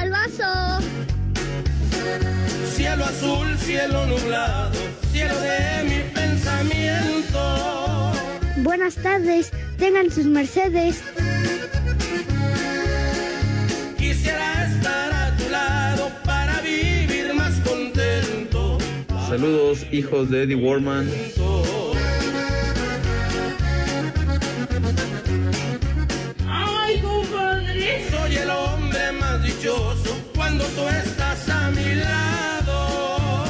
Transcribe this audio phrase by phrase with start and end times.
[0.00, 0.78] Del Villalbazo.
[2.74, 4.78] Cielo azul, cielo nublado,
[5.12, 8.12] cielo de mi pensamiento.
[8.58, 11.02] Buenas tardes, tengan sus mercedes.
[13.96, 18.78] Quisiera estar a tu lado para vivir más contento.
[19.28, 21.10] Saludos, hijos de Eddie Warman.
[30.34, 33.44] Cuando tú estás a mi lado.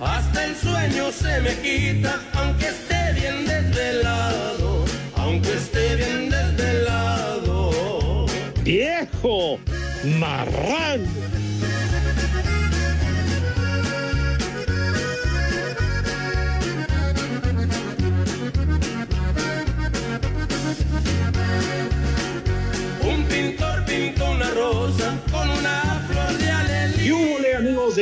[0.00, 4.84] Hasta el sueño se me quita, aunque esté bien desvelado,
[5.16, 8.26] aunque esté bien desvelado.
[8.62, 9.58] ¡Viejo!
[10.18, 11.06] ¡Marrán!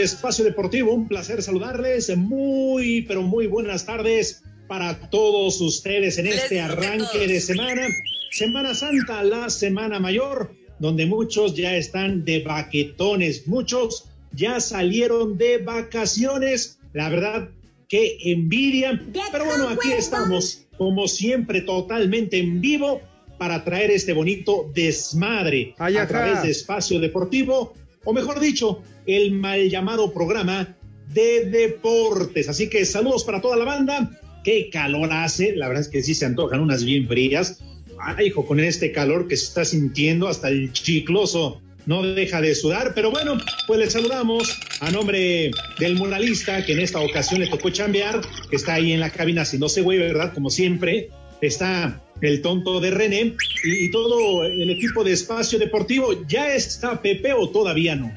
[0.07, 2.17] Espacio Deportivo, un placer saludarles.
[2.17, 7.89] Muy, pero muy buenas tardes para todos ustedes en este arranque de semana.
[8.31, 15.59] Semana Santa, la Semana Mayor, donde muchos ya están de baquetones, muchos ya salieron de
[15.59, 16.79] vacaciones.
[16.93, 17.49] La verdad,
[17.89, 19.03] que envidia.
[19.33, 23.01] Pero bueno, aquí estamos, como siempre, totalmente en vivo
[23.39, 27.75] para traer este bonito desmadre Ay, a través de Espacio Deportivo,
[28.05, 30.77] o mejor dicho, el mal llamado programa
[31.13, 32.49] de deportes.
[32.49, 34.11] Así que saludos para toda la banda.
[34.45, 37.61] Qué calor hace, la verdad es que sí se antojan unas bien frías.
[37.99, 42.55] Ay, hijo, con este calor que se está sintiendo, hasta el chicloso no deja de
[42.55, 42.93] sudar.
[42.95, 47.71] Pero bueno, pues le saludamos a nombre del muralista que en esta ocasión le tocó
[47.71, 50.35] chambear, que está ahí en la cabina si no se güey, ¿verdad?
[50.35, 51.11] Como siempre.
[51.41, 53.35] Está el tonto de René
[53.65, 56.27] y, y todo el equipo de Espacio Deportivo.
[56.27, 58.11] ¿Ya está Pepe o todavía no?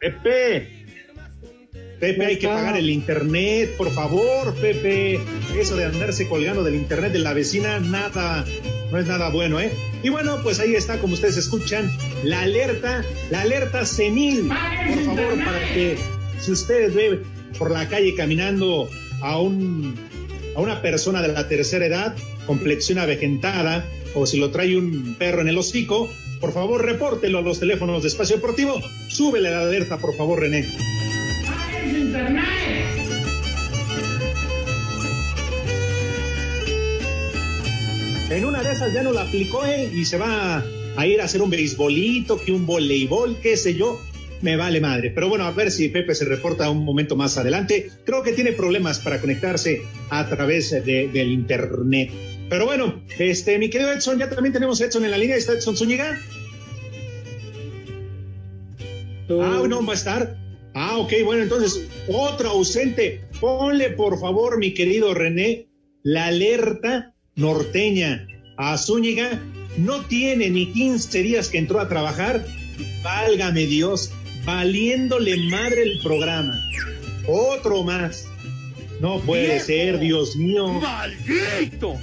[0.00, 0.78] Pepe.
[2.00, 5.20] Pepe, hay que pagar el internet, por favor, Pepe.
[5.58, 8.44] Eso de andarse colgando del internet de la vecina, nada,
[8.92, 9.72] no es nada bueno, ¿eh?
[10.04, 11.90] Y bueno, pues ahí está, como ustedes escuchan,
[12.22, 14.48] la alerta, la alerta senil.
[14.48, 15.98] Por favor, para que
[16.38, 17.22] si ustedes ve
[17.58, 18.88] por la calle caminando
[19.20, 19.96] a un
[20.54, 22.16] a una persona de la tercera edad,
[22.46, 26.08] complexión avejentada, o si lo trae un perro en el hocico,
[26.40, 28.80] por favor, repórtelo a los teléfonos de Espacio Deportivo.
[29.08, 30.64] Súbele la alerta, por favor, René.
[38.30, 39.90] En una de esas ya no la aplicó ¿eh?
[39.94, 40.62] y se va
[40.96, 44.00] a ir a hacer un beisbolito, que un voleibol, qué sé yo.
[44.42, 45.10] Me vale madre.
[45.12, 47.90] Pero bueno, a ver si Pepe se reporta un momento más adelante.
[48.04, 52.10] Creo que tiene problemas para conectarse a través de- del internet.
[52.48, 55.36] Pero bueno, este, mi querido Edson, ya también tenemos a Edson en la línea.
[55.36, 56.18] ¿Está Edson Zúñiga?
[59.30, 60.36] Ah, no, va a estar.
[60.74, 63.24] Ah, ok, bueno, entonces, otro ausente.
[63.40, 65.68] Ponle, por favor, mi querido René,
[66.02, 68.26] la alerta norteña
[68.56, 69.42] a Zúñiga.
[69.76, 72.46] No tiene ni 15 días que entró a trabajar.
[73.02, 74.10] Válgame Dios,
[74.44, 76.58] valiéndole madre el programa.
[77.26, 78.26] Otro más.
[79.00, 80.68] No puede ser, Dios mío.
[80.80, 81.98] ¡Maldito!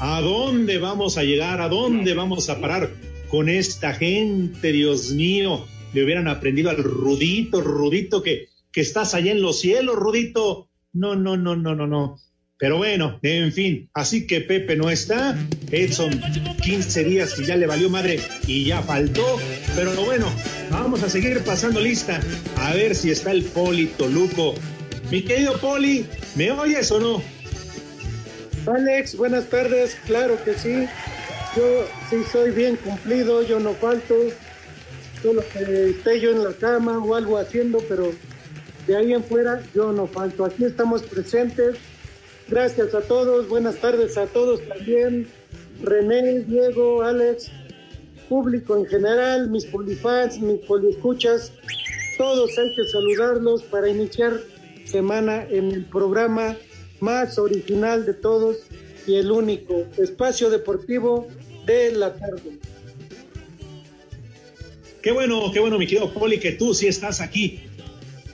[0.00, 1.60] ¿A dónde vamos a llegar?
[1.60, 2.90] ¿A dónde vamos a parar
[3.28, 4.72] con esta gente?
[4.72, 9.96] Dios mío, le hubieran aprendido al Rudito, Rudito, que, que estás allá en los cielos,
[9.96, 10.70] Rudito.
[10.94, 12.16] No, no, no, no, no, no.
[12.56, 15.36] Pero bueno, en fin, así que Pepe no está.
[15.70, 16.18] Edson,
[16.62, 19.38] 15 días que ya le valió madre y ya faltó.
[19.76, 20.26] Pero bueno,
[20.70, 22.20] vamos a seguir pasando lista.
[22.56, 24.54] A ver si está el Poli Toluco.
[25.10, 26.06] Mi querido Poli,
[26.36, 27.39] ¿Me oyes o no?
[28.66, 30.86] Alex, buenas tardes, claro que sí.
[31.56, 34.14] Yo sí soy bien cumplido, yo no falto.
[35.22, 38.12] Solo que esté yo en la cama o algo haciendo, pero
[38.86, 40.44] de ahí en fuera yo no falto.
[40.44, 41.76] Aquí estamos presentes.
[42.48, 45.28] Gracias a todos, buenas tardes a todos también.
[45.82, 47.50] René, Diego, Alex,
[48.28, 51.52] público en general, mis polifans, mis poliescuchas,
[52.18, 54.40] todos hay que saludarlos para iniciar
[54.84, 56.56] semana en el programa
[57.00, 58.58] más original de todos
[59.06, 61.26] y el único espacio deportivo
[61.66, 62.58] de la tarde.
[65.02, 67.60] Qué bueno, qué bueno, mi querido Poli, que tú sí estás aquí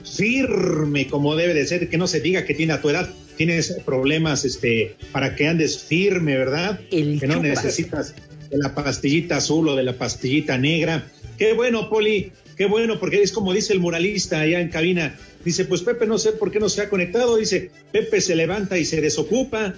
[0.04, 3.76] firme como debe de ser, que no se diga que tiene a tu edad, tienes
[3.84, 6.80] problemas este, para que andes firme, ¿verdad?
[6.90, 8.14] que no necesitas
[8.50, 11.06] de la pastillita azul o de la pastillita negra.
[11.38, 15.16] Qué bueno, Poli, qué bueno, porque es como dice el muralista allá en cabina.
[15.46, 17.36] Dice, pues Pepe no sé por qué no se ha conectado.
[17.36, 19.74] Dice, Pepe se levanta y se desocupa.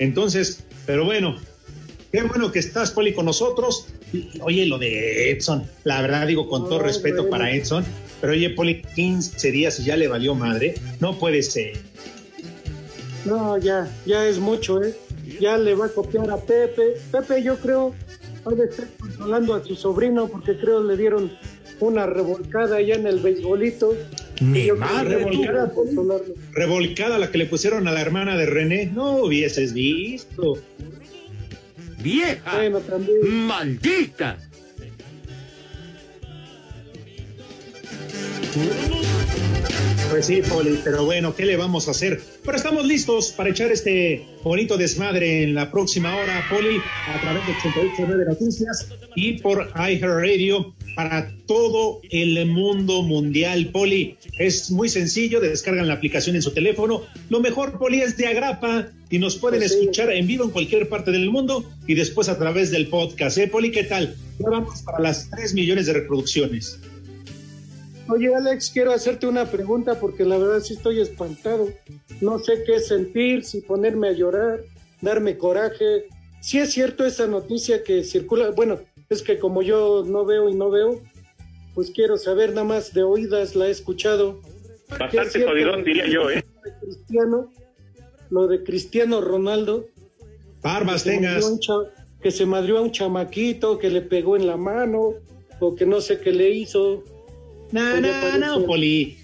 [0.00, 1.36] Entonces, pero bueno,
[2.10, 3.86] qué bueno que estás, Poli, con nosotros.
[4.40, 7.84] Oye, lo de Edson, la verdad digo con todo respeto para Edson,
[8.20, 10.74] pero oye, Poli, 15 días y ya le valió madre.
[10.98, 11.74] No puede ser.
[13.24, 14.96] No, ya, ya es mucho, ¿eh?
[15.40, 16.94] Ya le va a copiar a Pepe.
[17.12, 17.94] Pepe, yo creo,
[18.42, 21.30] puede estar controlando a su sobrino porque creo le dieron
[21.78, 23.94] una revolcada allá en el beisbolito.
[24.76, 25.72] Más revolcada,
[26.52, 28.86] revolcada la que le pusieron a la hermana de René.
[28.86, 30.58] No hubieses visto.
[31.98, 32.60] ¡Vieja!
[33.24, 34.38] ¡Maldita!
[40.10, 42.20] Pues sí, Poli, pero bueno, ¿qué le vamos a hacer?
[42.44, 46.76] Pero estamos listos para echar este bonito desmadre en la próxima hora, Poli,
[47.08, 54.16] a través de 889 Noticias y por iHeartRadio para todo el mundo mundial, Poli.
[54.38, 57.02] Es muy sencillo, descargan la aplicación en su teléfono.
[57.28, 60.88] Lo mejor, Poli, es de agrapa y nos pueden Pues escuchar en vivo en cualquier
[60.88, 63.38] parte del mundo y después a través del podcast.
[63.38, 63.70] ¿Eh, Poli?
[63.70, 64.14] ¿Qué tal?
[64.38, 66.78] Ya vamos para las 3 millones de reproducciones.
[68.08, 71.68] Oye, Alex, quiero hacerte una pregunta porque la verdad sí estoy espantado.
[72.20, 74.60] No sé qué sentir, si ponerme a llorar,
[75.00, 76.06] darme coraje.
[76.40, 78.80] Si es cierto esa noticia que circula, bueno,
[79.12, 81.00] es que como yo no veo y no veo,
[81.74, 84.40] pues quiero saber nada más de oídas, la he escuchado.
[84.98, 86.44] Bastante jodidón, diría yo, ¿eh?
[86.80, 87.50] Cristiano,
[88.30, 89.86] lo de Cristiano Ronaldo.
[90.62, 91.32] Barbas que se tengas.
[91.34, 94.56] madrió a un cha- que se madrió a un chamaquito, que le pegó en la
[94.56, 95.14] mano,
[95.60, 97.02] o que no sé qué le hizo.
[97.72, 98.02] No, Pues
[98.38, 99.16] no, no, Poli.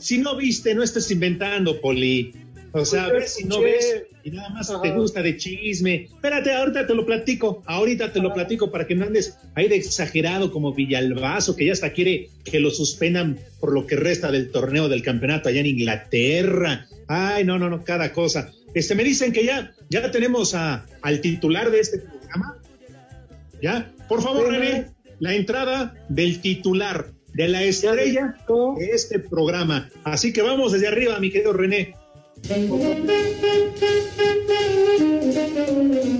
[0.00, 2.34] Si no viste, no estés inventando, Poli.
[2.76, 4.82] O sea, Pues ves si ya no ves y nada más Ajá.
[4.82, 6.08] te gusta de chisme.
[6.12, 7.62] Espérate, ahorita te lo platico.
[7.66, 11.72] Ahorita te lo platico para que no andes ahí de exagerado como Villalbazo, que ya
[11.72, 15.66] hasta quiere que lo suspendan por lo que resta del torneo del campeonato allá en
[15.66, 16.86] Inglaterra.
[17.08, 18.52] Ay, no, no, no, cada cosa.
[18.74, 22.58] Este, me dicen que ya, ya tenemos a, al titular de este programa.
[23.62, 23.90] ¿Ya?
[24.08, 24.88] Por favor, René,
[25.18, 28.36] la entrada del titular, de la estrella
[28.78, 29.88] de este programa.
[30.04, 31.94] Así que vamos desde arriba, mi querido René.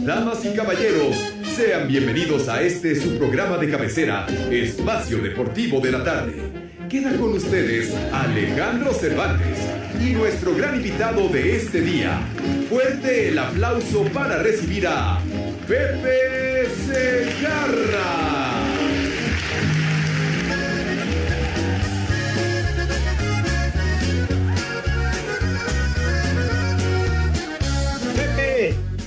[0.04, 1.16] Damas y caballeros,
[1.54, 6.34] sean bienvenidos a este su programa de cabecera, Espacio Deportivo de la Tarde.
[6.88, 9.58] Queda con ustedes Alejandro Cervantes
[10.00, 12.18] y nuestro gran invitado de este día.
[12.68, 15.20] Fuerte el aplauso para recibir a
[15.68, 18.45] Pepe Segarra.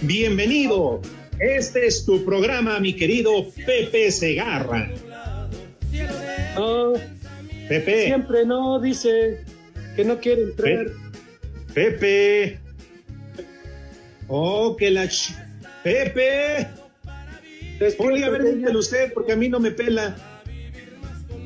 [0.09, 1.01] Bienvenido.
[1.39, 4.89] Este es tu programa, mi querido Pepe Segarra.
[6.55, 6.93] No,
[7.67, 9.45] Pepe, siempre no, dice
[9.95, 10.87] que no quiere entrar.
[11.75, 12.57] Pepe.
[14.27, 15.05] Oh, que la...
[15.05, 15.35] ch-
[15.83, 16.67] Pepe.
[17.95, 20.15] Poli, a ver, dígale usted, porque a mí no me pela.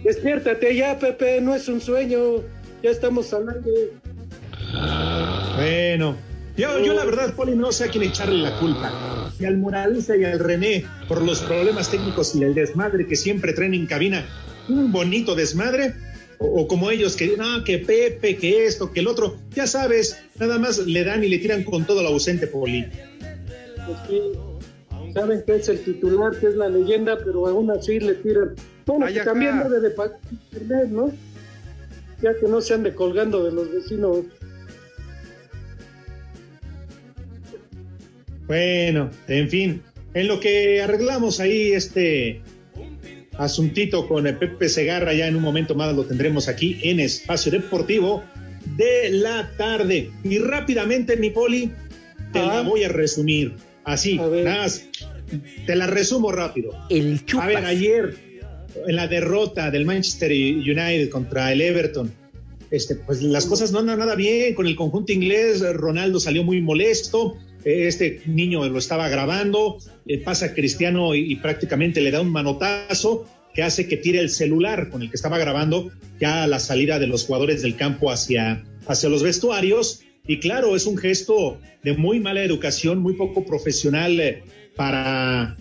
[0.06, 2.38] Despiértate ya, Pepe, no es un sueño.
[2.82, 3.70] Ya estamos hablando.
[5.58, 6.16] Bueno,
[6.58, 9.32] yo, yo la verdad, Poli, no sé a quién echarle la culpa.
[9.38, 13.54] Si al Moralista y al René, por los problemas técnicos y el desmadre que siempre
[13.54, 14.26] traen en cabina,
[14.70, 15.94] un bonito desmadre,
[16.40, 20.18] o, o como ellos que, no, que Pepe, que esto, que el otro, ya sabes,
[20.40, 22.86] nada más le dan y le tiran con todo lo ausente, Poli.
[23.86, 24.22] Pues sí,
[25.14, 28.56] saben que es el titular, que es la leyenda, pero aún así le tiran.
[28.86, 30.20] Bueno, Ay, que también debe de pagar
[30.90, 31.12] ¿no?
[32.22, 34.20] Ya que no se ande colgando de los vecinos.
[38.48, 39.82] Bueno, en fin,
[40.14, 42.42] en lo que arreglamos ahí este
[43.38, 47.52] asuntito con el Pepe Segarra, ya en un momento más lo tendremos aquí en Espacio
[47.52, 48.24] Deportivo
[48.78, 50.12] de la tarde.
[50.24, 51.72] Y rápidamente, mi poli,
[52.32, 53.54] te la voy a resumir.
[53.84, 54.88] Así, nada más.
[55.66, 56.72] Te la resumo rápido.
[56.90, 58.16] El A ver, ayer,
[58.88, 62.14] en la derrota del Manchester United contra el Everton,
[62.72, 65.62] este, pues las cosas no andan nada bien con el conjunto inglés.
[65.74, 67.38] Ronaldo salió muy molesto.
[67.66, 69.78] Este niño lo estaba grabando.
[70.06, 74.30] eh, Pasa Cristiano y, y prácticamente le da un manotazo que hace que tire el
[74.30, 78.12] celular con el que estaba grabando ya a la salida de los jugadores del campo
[78.12, 80.02] hacia, hacia los vestuarios.
[80.26, 84.44] Y claro, es un gesto de muy mala educación, muy poco profesional eh,
[84.76, 85.56] para,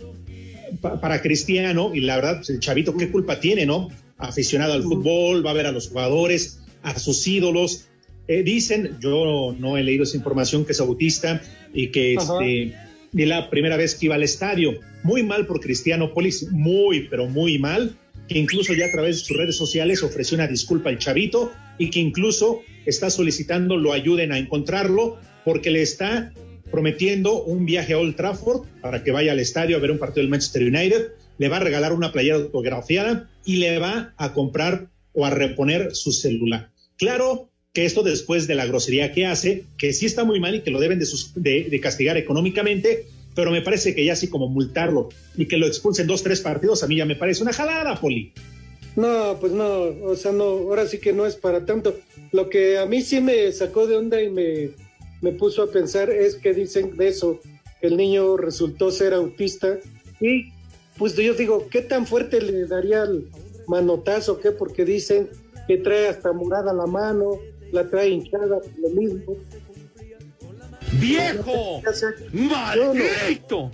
[0.81, 1.91] pa- para Cristiano.
[1.95, 3.89] Y la verdad, pues, el chavito, ¿qué culpa tiene, no?
[4.19, 7.89] Aficionado al fútbol, va a ver a los jugadores, a sus ídolos.
[8.29, 11.43] Eh, dicen, yo no he leído esa información, que es autista
[11.75, 12.75] y que este,
[13.13, 14.79] ni la primera vez que iba al estadio.
[15.03, 17.97] Muy mal por Cristiano Polis, muy, pero muy mal,
[18.29, 21.91] que incluso ya a través de sus redes sociales ofreció una disculpa al chavito y
[21.91, 26.33] que incluso está solicitando lo ayuden a encontrarlo porque le está
[26.71, 30.23] prometiendo un viaje a Old Trafford para que vaya al estadio a ver un partido
[30.23, 34.89] del Manchester United, le va a regalar una playera autografiada y le va a comprar
[35.13, 36.71] o a reponer su celular.
[36.97, 40.61] Claro que esto después de la grosería que hace, que sí está muy mal y
[40.61, 44.49] que lo deben de, sus- de- castigar económicamente, pero me parece que ya así como
[44.49, 47.99] multarlo y que lo expulsen dos, tres partidos, a mí ya me parece una jalada,
[47.99, 48.33] Poli.
[48.95, 51.99] No, pues no, o sea, no, ahora sí que no es para tanto.
[52.31, 54.71] Lo que a mí sí me sacó de onda y me,
[55.23, 57.41] me puso a pensar es que dicen de eso,
[57.81, 59.79] que el niño resultó ser autista
[60.21, 60.53] y
[60.99, 63.29] pues yo digo, ¿qué tan fuerte le daría el
[63.67, 64.39] manotazo?
[64.41, 64.51] ¿Qué?
[64.51, 65.31] Porque dicen
[65.67, 67.39] que trae hasta morada la mano,
[67.73, 69.37] la trae hinchada, lo mismo.
[71.01, 71.83] ¡Viejo!
[72.33, 73.71] ¡Maldito!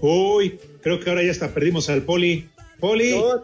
[0.00, 2.48] Uy, creo que ahora ya hasta perdimos al Poli.
[2.78, 3.12] Poli.
[3.12, 3.42] No.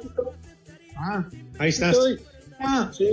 [0.97, 1.97] Ah, ahí estás.
[2.59, 3.09] Ah, Sí.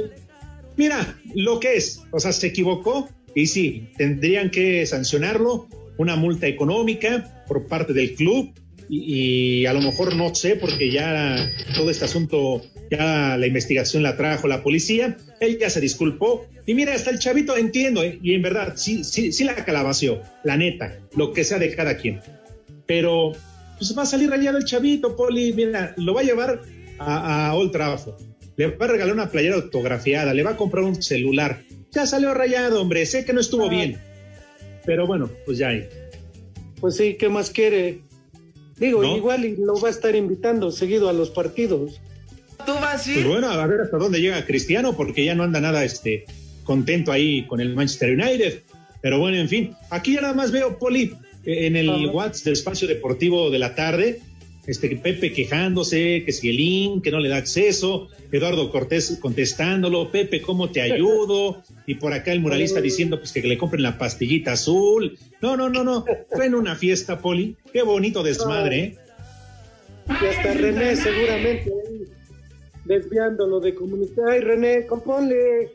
[0.78, 6.48] mira, lo que es, o sea, se equivocó y sí, tendrían que sancionarlo, una multa
[6.48, 8.54] económica por parte del club
[8.90, 12.62] y, y a lo mejor no sé, porque ya todo este asunto,
[12.92, 17.20] ya la investigación la trajo la policía, él ya se disculpó y mira, hasta el
[17.20, 18.20] chavito entiendo, ¿eh?
[18.22, 21.98] y en verdad, sí, sí, sí la calabació, la neta, lo que sea de cada
[21.98, 22.22] quien,
[22.86, 23.34] pero
[23.78, 26.62] pues va a salir rayado el chavito, Poli, mira, lo va a llevar
[27.00, 28.16] a, a Old Trafford.
[28.56, 31.64] Le va a regalar una playera autografiada, le va a comprar un celular.
[31.92, 34.00] Ya salió rayado, hombre, sé que no estuvo bien.
[34.86, 35.88] Pero bueno, pues ya ahí.
[36.80, 38.00] Pues sí, ¿qué más quiere?
[38.78, 39.16] Digo, ¿No?
[39.16, 42.02] igual y lo va a estar invitando seguido a los partidos.
[42.66, 45.60] ¿Tú vas a Pues bueno, a ver hasta dónde llega Cristiano, porque ya no anda
[45.60, 46.26] nada este,
[46.64, 48.62] contento ahí con el Manchester United.
[49.02, 51.14] Pero bueno, en fin, aquí ya nada más veo, Poli,
[51.46, 52.12] eh, en el Ajá.
[52.12, 54.22] WhatsApp del espacio deportivo de la tarde,
[54.66, 60.10] este Pepe quejándose, que si el link, que no le da acceso, Eduardo Cortés contestándolo,
[60.10, 61.64] Pepe, ¿cómo te ayudo?
[61.86, 65.18] Y por acá el muralista diciendo pues que le compren la pastillita azul.
[65.42, 67.58] No, no, no, no, fue en una fiesta, Poli.
[67.72, 68.98] Qué bonito desmadre, ¿eh?
[70.10, 72.04] Y hasta René seguramente ahí,
[72.86, 74.30] desviándolo de comunicar.
[74.30, 75.72] Ay, René, componle.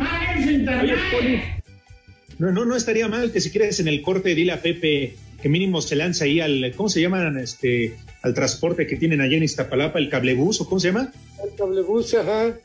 [0.00, 1.40] Oye, Poli,
[2.38, 5.48] no, no, no estaría mal que si quieres en el corte dile a Pepe que
[5.48, 7.36] mínimo se lance ahí al, ¿cómo se llaman?
[7.36, 11.12] Este, al transporte que tienen allá en Iztapalapa, el cablebús, o cómo se llama?
[11.44, 12.56] El cablebus, ajá.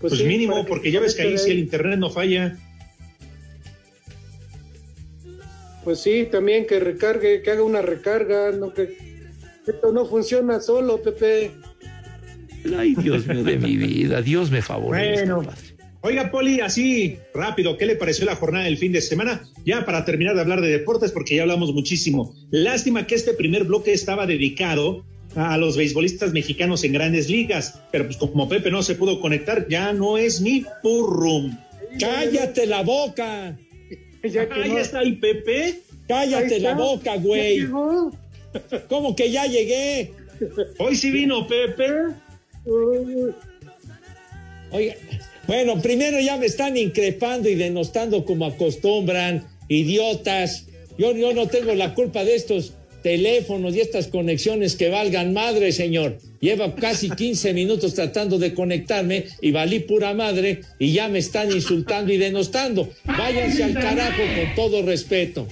[0.00, 2.56] Pues, sí, mínimo, porque ya ves que ahí conecte si el internet no falla.
[5.84, 8.96] Pues sí, también que recargue, que haga una recarga, no que
[9.66, 11.50] esto no funciona solo, Pepe.
[12.76, 15.24] Ay, Dios mío de mi vida, Dios me favorece.
[15.24, 15.48] Bueno.
[16.04, 19.44] Oiga, Poli, así rápido, ¿qué le pareció la jornada del fin de semana?
[19.64, 22.34] Ya para terminar de hablar de deportes, porque ya hablamos muchísimo.
[22.50, 25.04] Lástima que este primer bloque estaba dedicado
[25.36, 29.68] a los beisbolistas mexicanos en grandes ligas, pero pues como Pepe no se pudo conectar,
[29.68, 31.56] ya no es mi purrum.
[32.00, 33.56] ¡Cállate la boca!
[34.24, 35.82] Ya Ahí no- está el Pepe.
[36.08, 37.66] ¡Cállate la boca, güey!
[38.88, 40.12] ¿Cómo que ya llegué?
[40.78, 41.84] Hoy sí vino Pepe.
[44.70, 44.94] Oiga,
[45.52, 50.66] bueno, primero ya me están increpando y denostando como acostumbran, idiotas.
[50.96, 55.72] Yo, yo no tengo la culpa de estos teléfonos y estas conexiones que valgan madre,
[55.72, 56.16] señor.
[56.40, 61.52] Lleva casi 15 minutos tratando de conectarme y valí pura madre y ya me están
[61.52, 62.88] insultando y denostando.
[63.04, 65.46] Váyanse al carajo con todo respeto.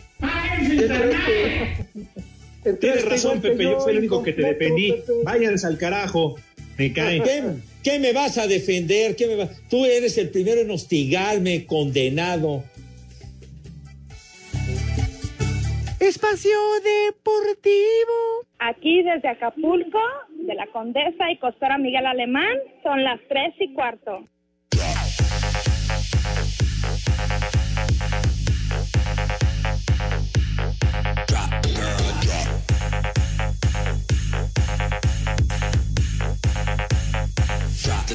[2.81, 4.95] Tienes razón, Pepe, yo fui el único que te defendí.
[5.25, 6.37] Váyanse al carajo.
[6.79, 7.23] Me cae.
[7.83, 9.17] ¿Qué, me vas a defender?
[9.17, 12.65] ¿Qué me va- Tú eres el primero en hostigarme, condenado.
[15.99, 18.47] Espacio Deportivo.
[18.59, 19.99] Aquí desde Acapulco,
[20.31, 24.27] de la Condesa y Costora Miguel Alemán, son las tres y cuarto.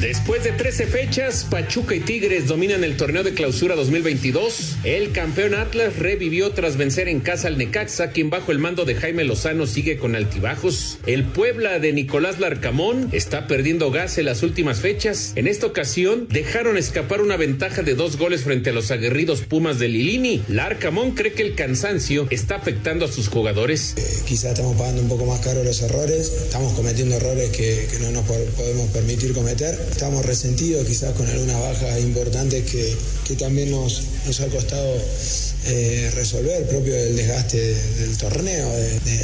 [0.00, 4.76] Después de 13 fechas, Pachuca y Tigres dominan el torneo de clausura 2022.
[4.84, 8.94] El campeón Atlas revivió tras vencer en casa al Necaxa, quien bajo el mando de
[8.94, 10.98] Jaime Lozano sigue con altibajos.
[11.06, 15.32] El Puebla de Nicolás Larcamón está perdiendo gas en las últimas fechas.
[15.34, 19.80] En esta ocasión, dejaron escapar una ventaja de dos goles frente a los aguerridos Pumas
[19.80, 20.44] de Lilini.
[20.46, 23.94] Larcamón cree que el cansancio está afectando a sus jugadores.
[23.96, 27.98] Eh, quizá estamos pagando un poco más caro los errores, estamos cometiendo errores que, que
[27.98, 32.94] no nos podemos permitir cometer estamos resentidos quizás con algunas bajas importantes que,
[33.26, 34.96] que también nos, nos ha costado
[35.66, 38.70] eh, resolver, propio del desgaste del torneo.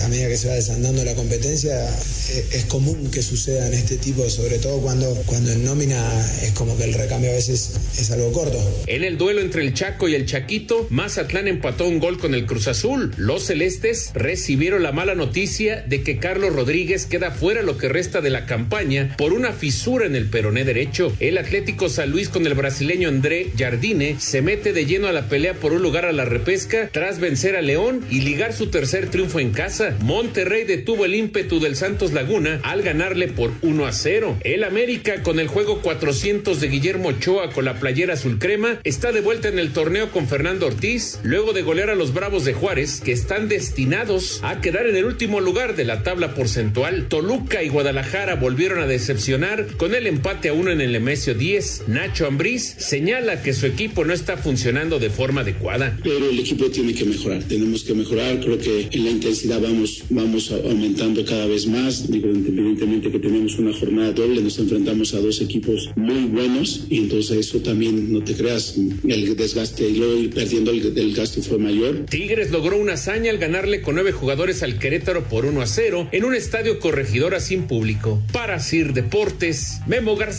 [0.02, 1.88] a medida que se va desandando la competencia,
[2.30, 6.02] eh, es común que suceda en este tipo, sobre todo cuando, cuando en nómina
[6.42, 8.58] es como que el recambio a veces es algo corto.
[8.86, 12.46] En el duelo entre el Chaco y el Chaquito, Mazatlán empató un gol con el
[12.46, 13.14] Cruz Azul.
[13.16, 18.20] Los celestes recibieron la mala noticia de que Carlos Rodríguez queda fuera lo que resta
[18.20, 20.28] de la campaña por una fisura en el
[20.62, 21.12] derecho.
[21.18, 25.28] El Atlético San Luis con el brasileño André Jardine se mete de lleno a la
[25.28, 29.10] pelea por un lugar a la repesca tras vencer a León y ligar su tercer
[29.10, 29.96] triunfo en casa.
[30.00, 34.36] Monterrey detuvo el ímpetu del Santos Laguna al ganarle por 1 a 0.
[34.42, 39.12] El América con el juego 400 de Guillermo Ochoa con la playera azul crema está
[39.12, 42.52] de vuelta en el torneo con Fernando Ortiz luego de golear a los Bravos de
[42.52, 47.06] Juárez que están destinados a quedar en el último lugar de la tabla porcentual.
[47.08, 51.84] Toluca y Guadalajara volvieron a decepcionar con el empate a uno en el Emesio 10.
[51.88, 56.94] Nacho Ambriz señala que su equipo no está funcionando de forma adecuada el equipo tiene
[56.94, 57.42] que mejorar.
[57.44, 58.40] Tenemos que mejorar.
[58.40, 62.10] Creo que en la intensidad vamos, vamos aumentando cada vez más.
[62.10, 66.98] Digo, independientemente que tenemos una jornada doble, nos enfrentamos a dos equipos muy buenos y
[66.98, 68.76] entonces eso también, no te creas,
[69.06, 72.06] el desgaste y luego ir perdiendo el, el gasto fue mayor.
[72.08, 76.08] Tigres logró una hazaña al ganarle con nueve jugadores al Querétaro por 1 a 0
[76.12, 78.22] en un estadio corregidora sin público.
[78.32, 80.33] Para Sir Deportes, Memo García.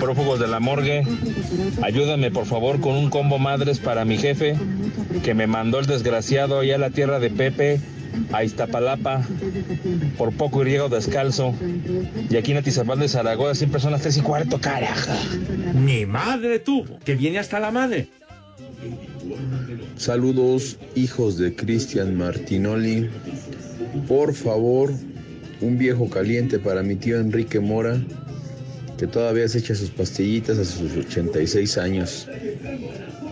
[0.00, 1.06] Prófugos de la morgue,
[1.82, 4.54] ayúdame por favor con un combo madres para mi jefe
[5.22, 7.80] que me mandó el desgraciado allá a la tierra de Pepe,
[8.32, 9.22] a Iztapalapa,
[10.18, 11.54] por poco y llego descalzo.
[12.28, 15.12] Y aquí en Atizapal de Zaragoza siempre son las tres y cuarto, carajo.
[15.72, 18.08] Mi madre tuvo, que viene hasta la madre.
[20.04, 23.08] Saludos, hijos de Cristian Martinoli.
[24.06, 24.92] Por favor,
[25.62, 27.98] un viejo caliente para mi tío Enrique Mora
[28.98, 32.28] que todavía se echa sus pastillitas a sus 86 años.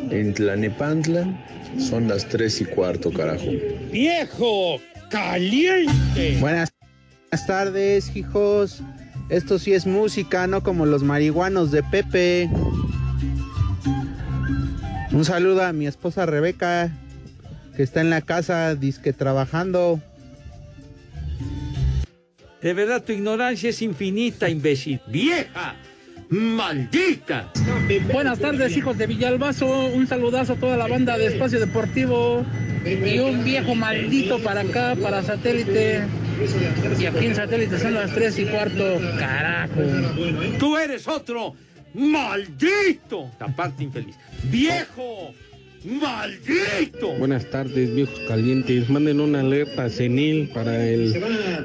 [0.08, 1.46] En Tlanepantla
[1.78, 3.50] son las 3 y cuarto, carajo.
[3.92, 4.80] ¡Viejo!
[5.10, 6.38] ¡Caliente!
[6.40, 6.72] Buenas,
[7.46, 8.80] tardes, hijos.
[9.28, 12.48] Esto sí es música, no como los marihuanos de Pepe.
[15.12, 16.90] Un saludo a mi esposa Rebeca,
[17.76, 20.00] que está en la casa disque trabajando.
[22.62, 25.00] De verdad, tu ignorancia es infinita, imbécil.
[25.08, 25.74] ¡Vieja!
[26.30, 27.52] ¡Maldita!
[28.10, 29.86] Buenas tardes, hijos de Villalbazo.
[29.86, 32.46] Un saludazo a toda la banda de Espacio Deportivo.
[32.86, 36.04] Y un viejo maldito para acá, para satélite.
[36.98, 38.98] Y aquí en satélite son las tres y cuarto.
[39.18, 39.82] Carajo.
[40.58, 41.54] Tú eres otro.
[41.94, 43.30] ¡Maldito!
[43.38, 44.16] Taparte infeliz.
[44.44, 45.32] ¡Viejo!
[45.84, 47.12] ¡Maldito!
[47.18, 48.88] Buenas tardes, viejos calientes.
[48.88, 51.12] Manden una alerta senil para el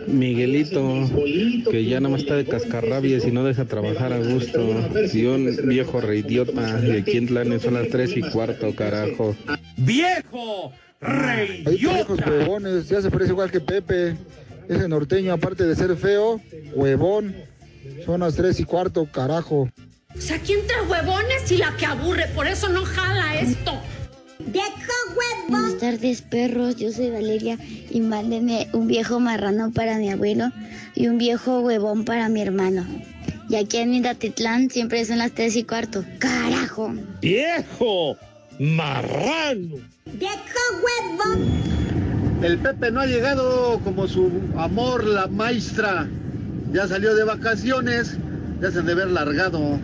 [0.07, 1.07] Miguelito,
[1.69, 4.89] que ya nada más está de cascarrabias y no deja trabajar a gusto.
[5.13, 9.35] Y un viejo reidiota de aquí en Tlanes son las tres y cuarto, carajo.
[9.77, 10.73] ¡Viejo!
[10.99, 12.27] ¡Reidiota!
[12.27, 14.15] huevones, ya se parece igual que Pepe.
[14.67, 16.41] Ese norteño, aparte de ser feo,
[16.73, 17.35] huevón.
[18.03, 19.69] Son las tres y cuarto, carajo.
[20.15, 23.73] O sea, aquí entre huevones y la que aburre, por eso no jala esto.
[25.49, 26.75] Buenas tardes, perros.
[26.75, 27.57] Yo soy Valeria
[27.89, 30.51] y mándenme un viejo marrano para mi abuelo
[30.95, 32.85] y un viejo huevón para mi hermano.
[33.49, 36.03] Y aquí en Mindatitlán siempre son las tres y cuarto.
[36.19, 36.93] ¡Carajo!
[37.21, 38.17] ¡Viejo
[38.59, 39.77] marrano!
[40.05, 41.47] ¡Viejo huevón!
[42.43, 46.07] El Pepe no ha llegado como su amor, la maestra.
[46.73, 48.17] Ya salió de vacaciones.
[48.61, 49.79] Ya se han de haber largado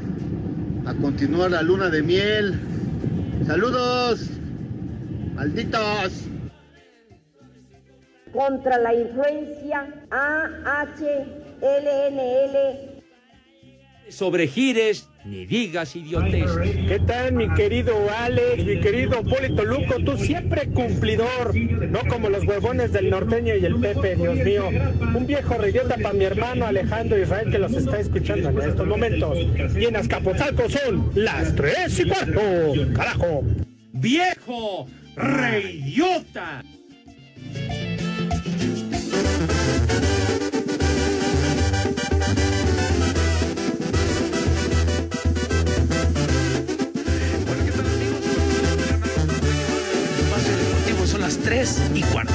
[0.86, 2.60] a continuar la luna de miel.
[3.46, 4.30] ¡Saludos!
[5.36, 6.28] malditos.
[8.32, 10.94] Contra la influencia AHLNL
[14.10, 16.50] sobregires ni digas idiotez.
[16.88, 19.96] ¿Qué tal, mi querido Alex, mi querido Polito Luco?
[20.04, 24.70] Tú siempre cumplidor, no como los huevones del norteño y el Pepe, Dios mío.
[25.16, 29.38] Un viejo reyota para mi hermano Alejandro Israel que los está escuchando en estos momentos.
[29.76, 32.42] Y en Azcapotzalco son las tres y cuarto,
[32.94, 33.44] carajo.
[33.94, 36.64] ¡Viejo reyota!
[51.54, 52.34] 3 y cuarto.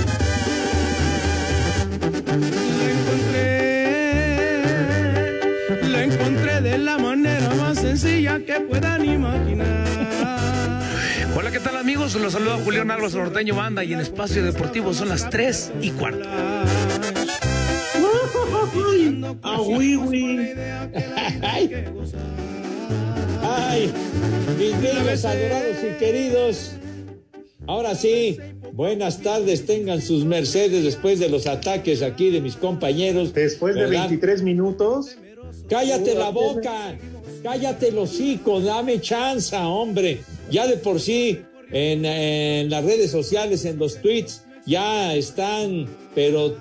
[5.90, 9.88] La encontré de la manera más sencilla que puedan imaginar.
[11.34, 12.14] Hola, ¿qué tal amigos?
[12.14, 16.28] Los saluda Julián Álvarez Norteño Banda y en Espacio Deportivo son las 3 y cuarto.
[19.42, 20.48] ¡Ah, oui!
[21.42, 21.86] ¡Ay!
[23.42, 23.92] ¡Ay!
[24.56, 26.74] Mis niños adorados y queridos.
[27.66, 28.38] Ahora sí,
[28.78, 33.34] buenas tardes, tengan sus mercedes después de los ataques aquí de mis compañeros.
[33.34, 34.02] Después de ¿verdad?
[34.02, 35.16] 23 minutos.
[35.68, 36.96] Cállate la boca,
[37.42, 40.20] cállate el hocico, dame chance, hombre.
[40.48, 41.40] Ya de por sí,
[41.72, 46.54] en, en las redes sociales, en los tweets, ya están, pero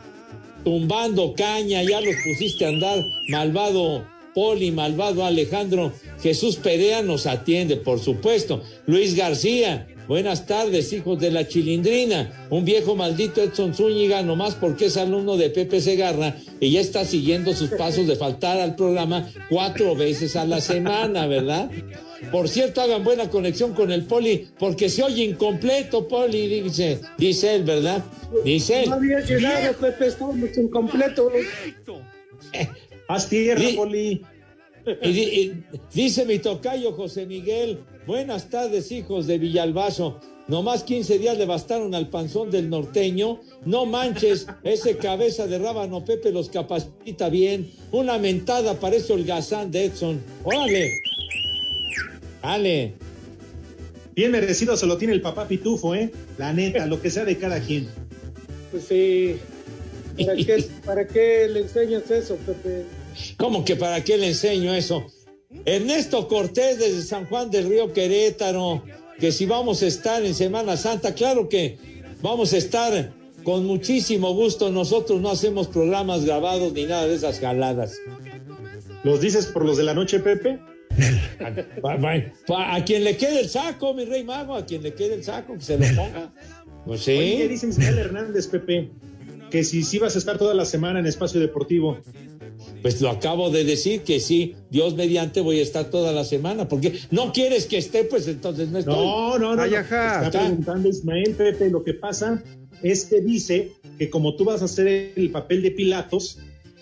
[0.64, 3.00] tumbando caña, ya los pusiste a andar,
[3.30, 4.04] malvado
[4.34, 5.94] Poli, malvado Alejandro.
[6.24, 8.64] Jesús Perea nos atiende, por supuesto.
[8.88, 12.48] Luis García, Buenas tardes, hijos de la chilindrina.
[12.50, 17.04] Un viejo maldito Edson Zúñiga, nomás porque es alumno de Pepe Segarra y ya está
[17.04, 21.70] siguiendo sus pasos de faltar al programa cuatro veces a la semana, ¿verdad?
[22.32, 27.56] Por cierto, hagan buena conexión con el Poli, porque se oye incompleto, Poli, dice, dice
[27.56, 28.04] él, ¿verdad?
[28.46, 28.90] Dice él.
[28.90, 31.34] No había llegado, Pepe, estamos incompletos.
[33.10, 34.22] Haz tierra, Poli.
[35.04, 35.52] Y
[35.94, 40.20] dice mi tocayo José Miguel, buenas tardes hijos de Villalbazo.
[40.48, 43.42] Nomás 15 días le bastaron al panzón del norteño.
[43.66, 47.70] No manches, ese cabeza de rábano Pepe los capacita bien.
[47.92, 50.22] Una mentada para eso el gazán de Edson.
[50.46, 50.94] ¡Órale!
[52.42, 52.94] ¡Dale!
[54.16, 56.12] Bien merecido se lo tiene el papá Pitufo, ¿eh?
[56.38, 57.88] La neta, lo que sea de cada quien.
[58.72, 59.36] Pues sí.
[60.26, 62.86] ¿Para qué, ¿Para qué le enseñas eso, Pepe?
[63.36, 65.06] ¿Cómo que para qué le enseño eso?
[65.66, 68.84] Ernesto Cortés desde San Juan del Río Querétaro,
[69.20, 71.78] que si vamos a estar en Semana Santa, claro que
[72.22, 74.70] vamos a estar con muchísimo gusto.
[74.72, 77.98] Nosotros no hacemos programas grabados ni nada de esas jaladas.
[79.04, 80.60] ¿Los dices por los de la noche, Pepe?
[82.48, 85.24] Pa- A quien le quede el saco, mi rey mago, a quien le quede el
[85.24, 86.34] saco, que se lo ponga.
[86.86, 87.12] Pues sí.
[87.12, 88.90] Oye, dice Hernández, Pepe,
[89.52, 91.98] que si sí vas a estar toda la semana en Espacio Deportivo.
[92.82, 96.68] Pues lo acabo de decir que sí, Dios mediante voy a estar toda la semana,
[96.68, 98.96] porque no quieres que esté, pues entonces no estoy.
[98.96, 99.62] No, no, no.
[99.62, 99.78] Ay, no.
[99.78, 100.26] ajá.
[100.26, 102.44] Está preguntando Ismael, Pepe, lo que pasa
[102.84, 106.40] es que dice que como tú vas a hacer el papel de Pilatos,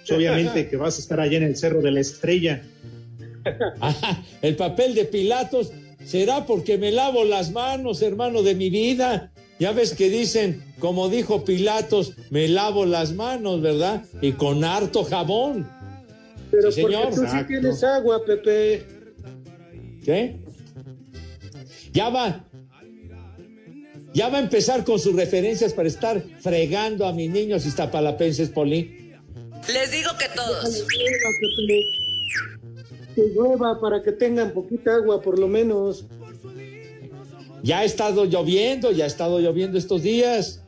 [0.07, 2.63] pues obviamente que vas a estar allá en el Cerro de la Estrella.
[4.41, 5.71] El papel de Pilatos
[6.03, 9.31] será porque me lavo las manos, hermano de mi vida.
[9.59, 14.03] Ya ves que dicen, como dijo Pilatos, me lavo las manos, ¿verdad?
[14.21, 15.69] Y con harto jabón.
[16.51, 17.13] Pero Sí, porque señor.
[17.15, 18.85] tú sí tienes agua, Pepe.
[20.03, 20.37] ¿Qué?
[21.91, 22.45] Ya va.
[24.13, 29.11] Ya va a empezar con sus referencias para estar fregando a mis niños iztapalapenses, Poli.
[29.73, 30.85] Les digo que todos.
[33.15, 36.05] Que llueva para que tengan poquita agua, por lo menos.
[37.63, 40.61] Ya ha estado lloviendo, ya ha estado lloviendo estos días.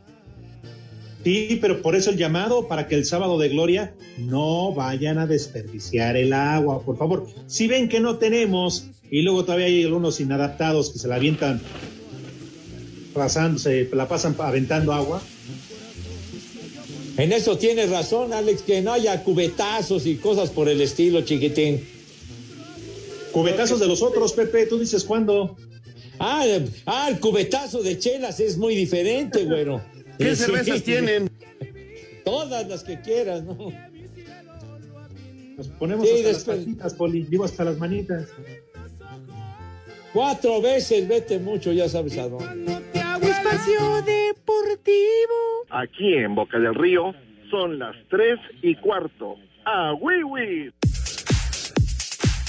[1.23, 5.27] Sí, pero por eso el llamado para que el sábado de gloria no vayan a
[5.27, 7.27] desperdiciar el agua, por favor.
[7.47, 11.62] Si ven que no tenemos y luego todavía hay algunos inadaptados que se la avientan
[13.13, 15.21] pasándose, la pasan aventando agua.
[17.17, 21.84] En eso tienes razón, Alex, que no haya cubetazos y cosas por el estilo, chiquitín.
[23.32, 25.58] Cubetazos de los otros, Pepe, tú dices cuándo.
[26.19, 26.45] Ah,
[26.86, 29.82] ah, el cubetazo de chelas es muy diferente, güero.
[30.17, 31.30] ¿Qué cervezas tienen?
[32.25, 33.71] Todas las que quieras, ¿no?
[35.58, 38.27] Nos ponemos Sí, hasta después- las patitas, Poli, digo hasta las manitas.
[40.13, 42.71] Cuatro veces, vete mucho, ya sabes a dónde.
[42.73, 45.65] Espacio Deportivo.
[45.69, 47.13] Aquí en Boca del Río
[47.49, 49.36] son las 3 y cuarto.
[49.65, 50.71] ¡A Wiwi!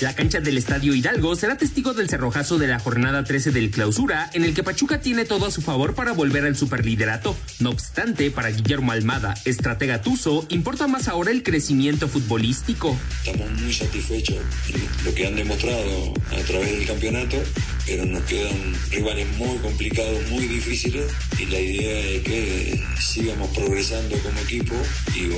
[0.00, 4.30] La cancha del Estadio Hidalgo será testigo del cerrojazo de la jornada 13 del clausura,
[4.32, 7.36] en el que Pachuca tiene todo a su favor para volver al superliderato.
[7.58, 12.96] No obstante, para Guillermo Almada, estratega Tuzo, importa más ahora el crecimiento futbolístico.
[13.26, 14.36] Estamos muy satisfechos
[14.68, 17.36] de lo que han demostrado a través del campeonato,
[17.84, 24.16] pero nos quedan rivales muy complicados, muy difíciles, y la idea es que sigamos progresando
[24.18, 24.76] como equipo
[25.16, 25.28] y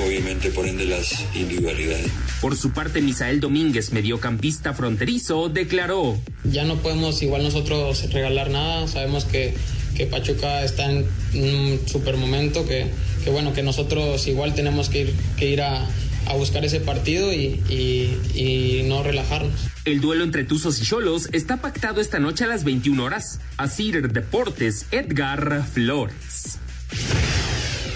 [0.00, 2.12] obviamente por ende las individualidades.
[2.40, 6.20] Por su parte, Misael Domínguez, mediocampista fronterizo, declaró.
[6.44, 9.54] Ya no podemos igual nosotros regalar nada, sabemos que,
[9.96, 12.84] que Pachuca está en un super momento, que,
[13.24, 15.86] que bueno, que nosotros igual tenemos que ir, que ir a,
[16.26, 19.54] a buscar ese partido y, y, y, no relajarnos.
[19.86, 23.40] El duelo entre Tuzos y Cholos está pactado esta noche a las 21 horas.
[23.56, 26.58] Asir Deportes, Edgar Flores.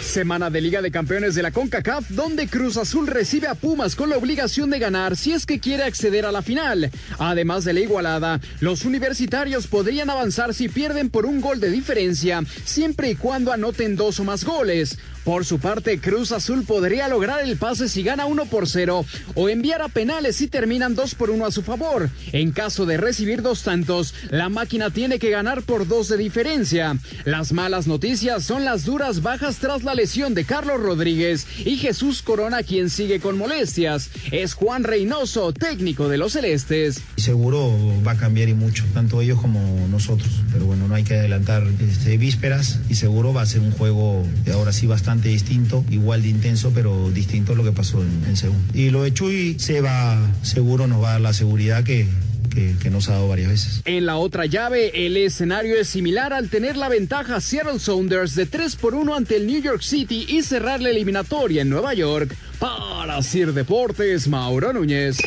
[0.08, 4.08] Semana de Liga de Campeones de la CONCACAF, donde Cruz Azul recibe a Pumas con
[4.08, 6.90] la obligación de ganar si es que quiere acceder a la final.
[7.18, 12.42] Además de la igualada, los universitarios podrían avanzar si pierden por un gol de diferencia,
[12.64, 14.98] siempre y cuando anoten dos o más goles.
[15.28, 19.48] Por su parte, Cruz Azul podría lograr el pase si gana 1 por 0 o
[19.50, 22.08] enviar a penales si terminan 2 por 1 a su favor.
[22.32, 26.96] En caso de recibir dos tantos, la máquina tiene que ganar por dos de diferencia.
[27.26, 32.22] Las malas noticias son las duras bajas tras la lesión de Carlos Rodríguez y Jesús
[32.22, 34.08] Corona, quien sigue con molestias.
[34.32, 37.02] Es Juan Reynoso, técnico de los Celestes.
[37.18, 37.70] Seguro
[38.02, 40.30] va a cambiar y mucho, tanto ellos como nosotros.
[40.54, 44.26] Pero bueno, no hay que adelantar este, vísperas y seguro va a ser un juego
[44.46, 48.36] de ahora sí bastante distinto, igual de intenso, pero distinto a lo que pasó en,
[48.36, 48.56] Seúl.
[48.74, 52.06] Y lo de Chuy se va, seguro nos va a dar la seguridad que,
[52.50, 53.82] que, que, nos ha dado varias veces.
[53.84, 58.46] En la otra llave, el escenario es similar al tener la ventaja Seattle Sounders de
[58.46, 62.34] 3 por 1 ante el New York City y cerrar la eliminatoria en Nueva York.
[62.58, 65.18] Para Sir Deportes, Mauro Núñez.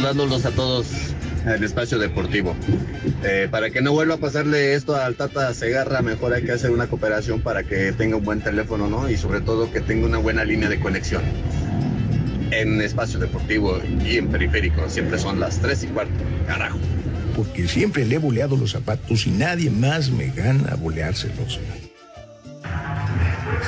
[0.00, 0.86] Saludándolos a todos
[1.44, 2.56] en el espacio deportivo.
[3.22, 6.70] Eh, para que no vuelva a pasarle esto al Tata Segarra, mejor hay que hacer
[6.70, 9.10] una cooperación para que tenga un buen teléfono, ¿no?
[9.10, 11.22] Y sobre todo que tenga una buena línea de conexión.
[12.50, 16.14] En espacio deportivo y en periférico siempre son las 3 y cuarto.
[16.46, 16.78] Carajo.
[17.36, 21.60] Porque siempre le he boleado los zapatos y nadie más me gana boleárselos.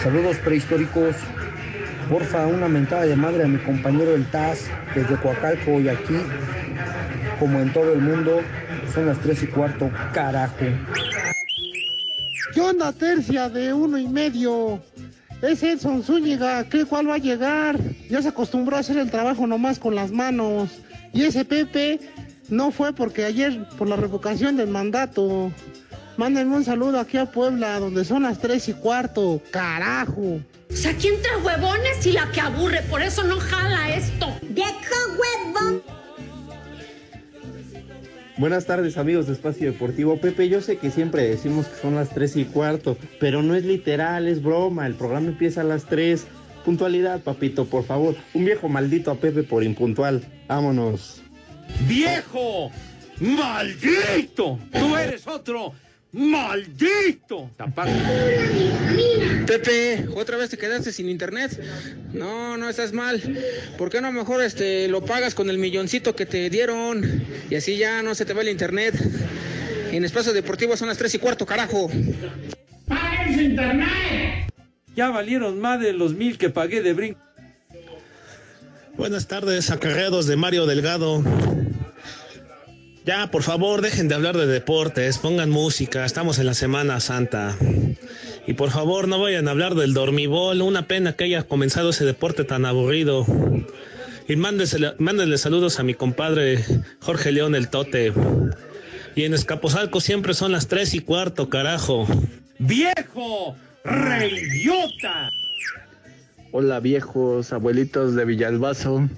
[0.02, 1.14] Saludos prehistóricos.
[2.12, 6.18] Porfa, una mentada de madre a mi compañero del TAS desde Coacalco y aquí,
[7.40, 8.42] como en todo el mundo,
[8.92, 10.66] son las tres y cuarto, carajo.
[12.52, 14.82] ¿Qué onda, tercia de uno y medio?
[15.40, 17.78] Es Edson Zúñiga, ¿qué cuál va a llegar?
[18.10, 20.68] Ya se acostumbró a hacer el trabajo nomás con las manos.
[21.14, 21.98] Y ese Pepe
[22.50, 25.50] no fue porque ayer, por la revocación del mandato.
[26.18, 30.42] Mándenme un saludo aquí a Puebla, donde son las tres y cuarto, carajo.
[30.72, 34.34] O sea, aquí entre huevones y la que aburre, por eso no jala esto.
[34.42, 34.72] ¡Viejo
[35.18, 35.82] huevón!
[38.38, 40.18] Buenas tardes amigos de Espacio Deportivo.
[40.18, 43.64] Pepe, yo sé que siempre decimos que son las 3 y cuarto, pero no es
[43.64, 44.86] literal, es broma.
[44.86, 46.26] El programa empieza a las 3.
[46.64, 48.16] Puntualidad, papito, por favor.
[48.32, 50.24] Un viejo maldito a Pepe por impuntual.
[50.48, 51.22] Vámonos.
[51.86, 52.70] ¡Viejo!
[53.20, 54.58] ¡Maldito!
[54.72, 55.74] ¡Tú eres otro!
[56.12, 57.50] ¡Maldito!
[59.46, 61.58] Pepe, otra vez te quedaste sin internet.
[62.12, 63.20] No, no estás mal.
[63.78, 67.24] ¿Por qué no mejor este lo pagas con el milloncito que te dieron?
[67.48, 68.94] Y así ya no se te va el internet.
[69.90, 71.90] En espacio deportivo son las tres y cuarto, carajo.
[72.86, 74.52] ¡Paguen su internet!
[74.94, 77.20] Ya valieron más de los mil que pagué de brinco.
[78.98, 81.24] Buenas tardes, acarreados de Mario Delgado.
[83.04, 87.56] Ya, por favor, dejen de hablar de deportes, pongan música, estamos en la Semana Santa.
[88.46, 92.04] Y por favor, no vayan a hablar del dormibol, una pena que haya comenzado ese
[92.04, 93.26] deporte tan aburrido.
[94.28, 96.64] Y mándenle saludos a mi compadre
[97.00, 98.12] Jorge León el Tote.
[99.16, 102.06] Y en Escaposalco siempre son las tres y cuarto, carajo.
[102.60, 103.56] ¡Viejo!
[103.84, 105.28] ¡Reyota!
[106.52, 109.08] Hola viejos, abuelitos de Villalbazo.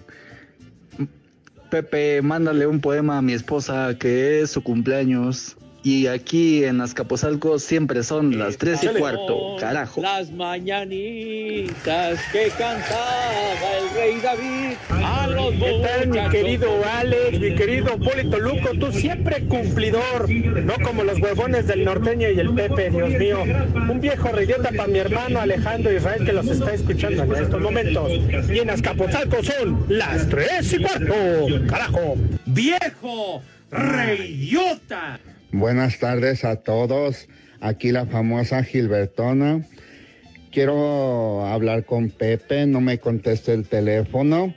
[1.75, 5.57] Pepe, mándale un poema a mi esposa que es su cumpleaños.
[5.85, 10.01] Y aquí en Azcapotzalco siempre son las tres y cuarto, carajo.
[10.01, 14.77] Las mañanitas que cantaba el rey David.
[14.89, 18.71] A los ¿Qué tal, mi querido Alex, mi querido Polito Luco?
[18.81, 23.43] Tú siempre cumplidor, no como los huevones del norteño y el Pepe, Dios mío.
[23.75, 28.11] Un viejo reyota para mi hermano Alejandro Israel que los está escuchando en estos momentos.
[28.49, 31.15] Y en Azcapotzalco son las tres y cuarto,
[31.69, 32.17] carajo.
[32.47, 33.43] ¡Viejo!
[33.71, 35.21] ¡Reyota!
[35.57, 37.29] Buenas tardes a todos.
[37.61, 39.65] aquí la famosa Gilbertona.
[40.51, 44.53] Quiero hablar con Pepe, no me conteste el teléfono.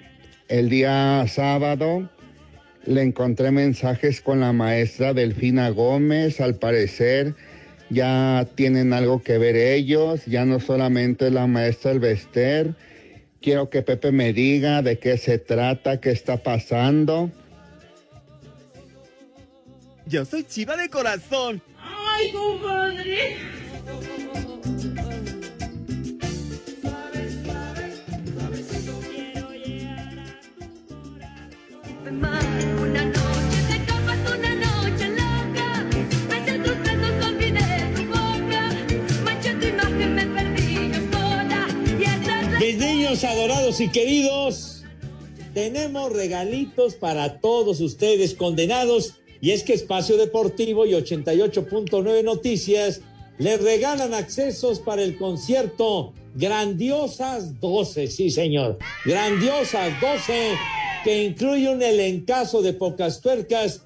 [0.47, 2.09] El día sábado
[2.83, 7.35] le encontré mensajes con la maestra Delfina Gómez, al parecer
[7.91, 12.73] ya tienen algo que ver ellos, ya no solamente la maestra Elvester.
[13.39, 17.29] Quiero que Pepe me diga de qué se trata, qué está pasando.
[20.09, 21.61] Yo soy chiva de corazón.
[21.77, 23.37] ¡Ay, compadre!
[32.79, 35.85] Una noche te escapas, una noche loca.
[36.29, 38.71] Besé tus besos, olvidé tu boca.
[39.25, 41.67] Manché tu imagen, me perdí yo sola.
[41.99, 44.85] Y atrás Mis niños adorados y queridos,
[45.53, 49.19] tenemos regalitos para todos ustedes condenados.
[49.41, 53.01] Y es que Espacio Deportivo y 88.9 Noticias
[53.37, 58.07] les regalan accesos para el concierto Grandiosas 12.
[58.07, 58.77] Sí, señor.
[59.05, 60.51] Grandiosas 12,
[61.03, 63.83] que incluye un elencazo de pocas tuercas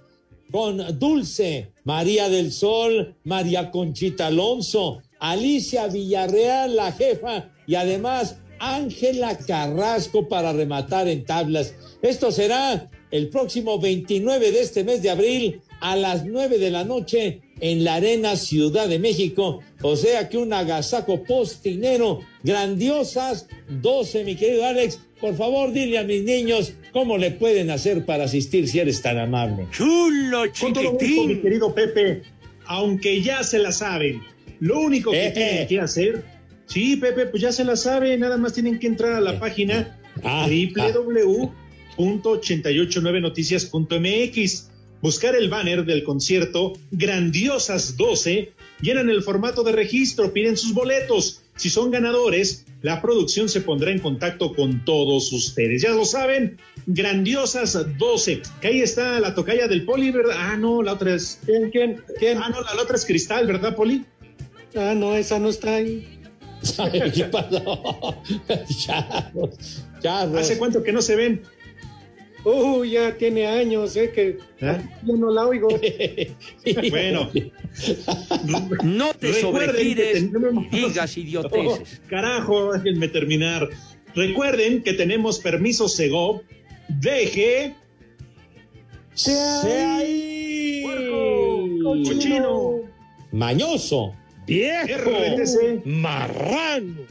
[0.52, 9.38] con Dulce, María del Sol, María Conchita Alonso, Alicia Villarreal, la jefa, y además Ángela
[9.38, 11.74] Carrasco para rematar en tablas.
[12.02, 16.84] Esto será el próximo 29 de este mes de abril a las 9 de la
[16.84, 19.60] noche en la Arena Ciudad de México.
[19.82, 25.00] O sea que un agasaco postinero, grandiosas 12, mi querido Alex.
[25.20, 29.20] Por favor, dile a mis niños cómo le pueden hacer para asistir si eres tan
[29.20, 29.68] amable.
[29.72, 32.24] Chulo, Con todo gusto, mi querido Pepe,
[32.66, 34.22] aunque ya se la saben,
[34.60, 35.68] lo único que Eh, tienen eh.
[35.68, 36.24] que hacer,
[36.66, 39.98] sí, Pepe, pues ya se la saben, nada más tienen que entrar a la página
[40.24, 40.46] Ah,
[42.02, 44.70] www.889noticias.mx,
[45.02, 51.42] buscar el banner del concierto Grandiosas 12, llenan el formato de registro, piden sus boletos.
[51.56, 55.84] Si son ganadores, la producción se pondrá en contacto con todos ustedes.
[55.84, 58.42] Ya lo saben, Grandiosas 12.
[58.60, 60.38] Que ahí está la tocaya del Poli, ¿verdad?
[60.40, 61.40] Ah, no, la otra es.
[61.46, 62.40] ¿Quién, quién, quién?
[62.40, 64.04] Ah, no, la, la otra es Cristal, ¿verdad, Poli?
[64.76, 66.18] Ah, no, esa no está ahí.
[67.14, 68.24] ¿Qué pasó?
[68.86, 70.38] Charros, charros.
[70.38, 71.42] ¿Hace cuánto que no se ven?
[72.44, 74.12] Uh, ya tiene años, ¿eh?
[74.12, 74.80] Que ¿Ah?
[75.04, 75.68] yo no la oigo.
[76.90, 77.30] Bueno,
[78.84, 82.02] No te sobregires tenemos- digas idioteces.
[82.04, 83.70] Oh, carajo, déjenme terminar.
[84.16, 86.42] Recuerden que tenemos permiso Segov.
[86.90, 87.76] Deje.
[89.14, 90.84] ¡Sea ahí!
[92.04, 92.82] Cochino.
[93.32, 94.14] Mañoso.
[94.48, 95.12] ¡Viejo!
[95.12, 97.06] RTC ¡Marrano!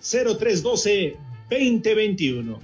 [0.00, 1.16] 0312
[1.50, 2.60] 2021.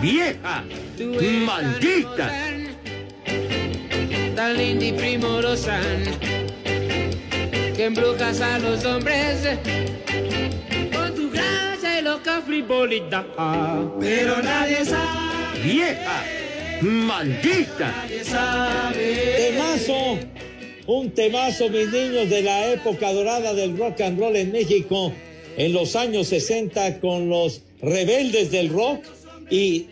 [0.00, 0.62] ¡Vieja!
[0.96, 2.30] Tú eres ¡Maldita!
[4.36, 5.80] Tan linda y primorosa
[7.74, 9.58] que embrujas a los hombres
[10.94, 13.26] con tu gracia y loca frivolidad.
[13.98, 16.22] Pero nadie sabe, ¡Vieja!
[16.82, 17.94] ¡Maldita!
[17.96, 19.34] nadie sabe.
[19.38, 20.18] Temazo.
[20.86, 25.12] Un temazo, mis niños, de la época dorada del rock and roll en México
[25.56, 29.04] en los años 60 con los rebeldes del rock.
[29.50, 29.86] Y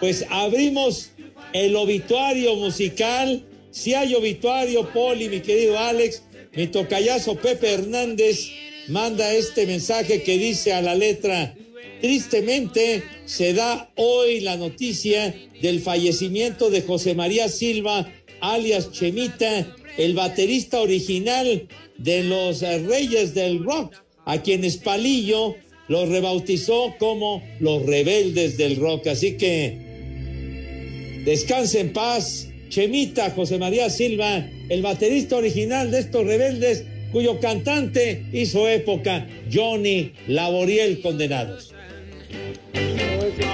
[0.00, 1.10] pues abrimos
[1.52, 3.44] el obituario musical.
[3.70, 6.22] Si hay obituario, Poli, mi querido Alex,
[6.54, 8.50] mi tocayazo Pepe Hernández
[8.88, 11.54] manda este mensaje que dice a la letra,
[12.00, 20.14] tristemente se da hoy la noticia del fallecimiento de José María Silva, alias Chemita, el
[20.14, 23.94] baterista original de los Reyes del Rock,
[24.26, 25.56] a quienes Palillo
[25.88, 29.06] los rebautizó como los Rebeldes del Rock.
[29.06, 36.84] Así que descanse en paz, Chemita José María Silva, el baterista original de estos rebeldes,
[37.12, 41.72] cuyo cantante hizo época, Johnny Laboriel Condenados.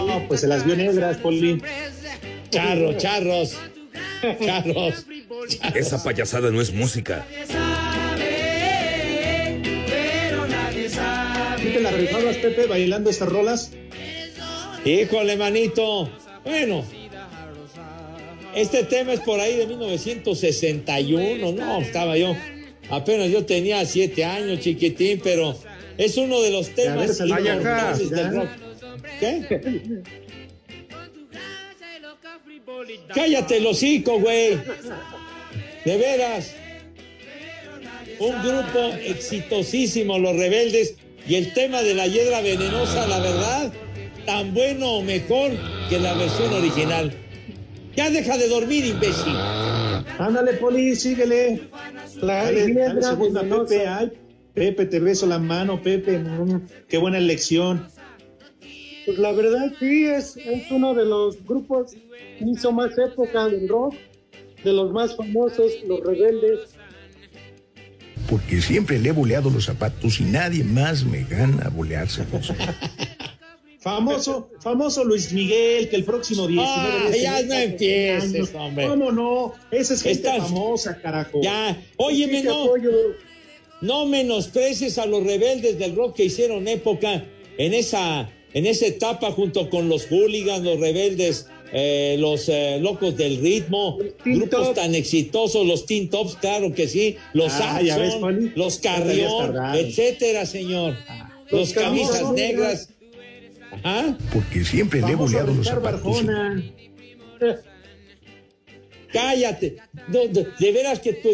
[0.06, 1.60] No, pues se las vio negras, Poli.
[2.50, 3.56] Charros, charros,
[4.44, 5.06] charros.
[5.74, 7.26] Esa payasada no es música.
[11.82, 12.00] Sabe.
[12.00, 13.70] ¿Sí te las rifabas, Pepe, bailando estas rolas?
[14.84, 16.10] Híjole, manito.
[16.44, 16.84] Bueno,
[18.54, 21.80] este tema es por ahí de 1961, ¿no?
[21.80, 22.36] Estaba yo,
[22.90, 25.56] apenas yo tenía siete años, chiquitín, pero
[25.96, 28.16] es uno de los temas importantes ya.
[28.16, 28.48] del rock.
[29.20, 30.02] ¿Qué?
[33.14, 34.58] Cállate el hocico, güey.
[35.84, 36.54] De veras.
[38.18, 40.96] Un grupo exitosísimo, los rebeldes.
[41.26, 43.72] Y el tema de la hiedra venenosa, la verdad,
[44.26, 45.52] tan bueno o mejor
[45.88, 47.12] que la versión original.
[47.96, 49.34] Ya deja de dormir, imbécil.
[50.18, 51.68] Ándale, Poli, síguele.
[52.20, 53.68] La Dale, dale hiedra segunda, venenosa.
[53.68, 53.86] Pepe.
[53.86, 54.12] Ay,
[54.54, 56.18] Pepe, te beso la mano, Pepe.
[56.18, 57.86] Mm, qué buena elección.
[59.04, 61.92] Pues la verdad sí, es, es uno de los grupos
[62.38, 63.94] que hizo más época del rock,
[64.64, 66.76] de los más famosos, los rebeldes.
[68.28, 72.52] Porque siempre le he boleado los zapatos y nadie más me gana boleárselos.
[73.80, 76.68] Famoso, famoso Luis Miguel, que el próximo 19
[77.04, 78.86] Ah, de ya no empieces, hombre.
[78.86, 79.54] ¿Cómo no?
[79.72, 81.40] Esa es gente Estás- famosa, carajo.
[81.42, 82.68] Ya, óyeme, no,
[83.80, 87.24] no menosprecies a los rebeldes del rock que hicieron época
[87.58, 93.16] en esa, en esa etapa junto con los hooligans, los rebeldes, eh, los eh, locos
[93.16, 94.74] del ritmo, grupos Top.
[94.74, 98.52] tan exitosos, los Teen Tops, claro que sí, los Ah, ves, Poli.
[98.54, 100.96] los Carrión, etcétera, señor.
[101.50, 102.88] Los Los camisas negras.
[103.72, 104.16] Ajá.
[104.32, 106.00] Porque siempre le he boleado los zapatos.
[106.18, 106.62] Arjona.
[109.12, 109.76] Cállate.
[110.08, 111.28] No, de, de veras que tu,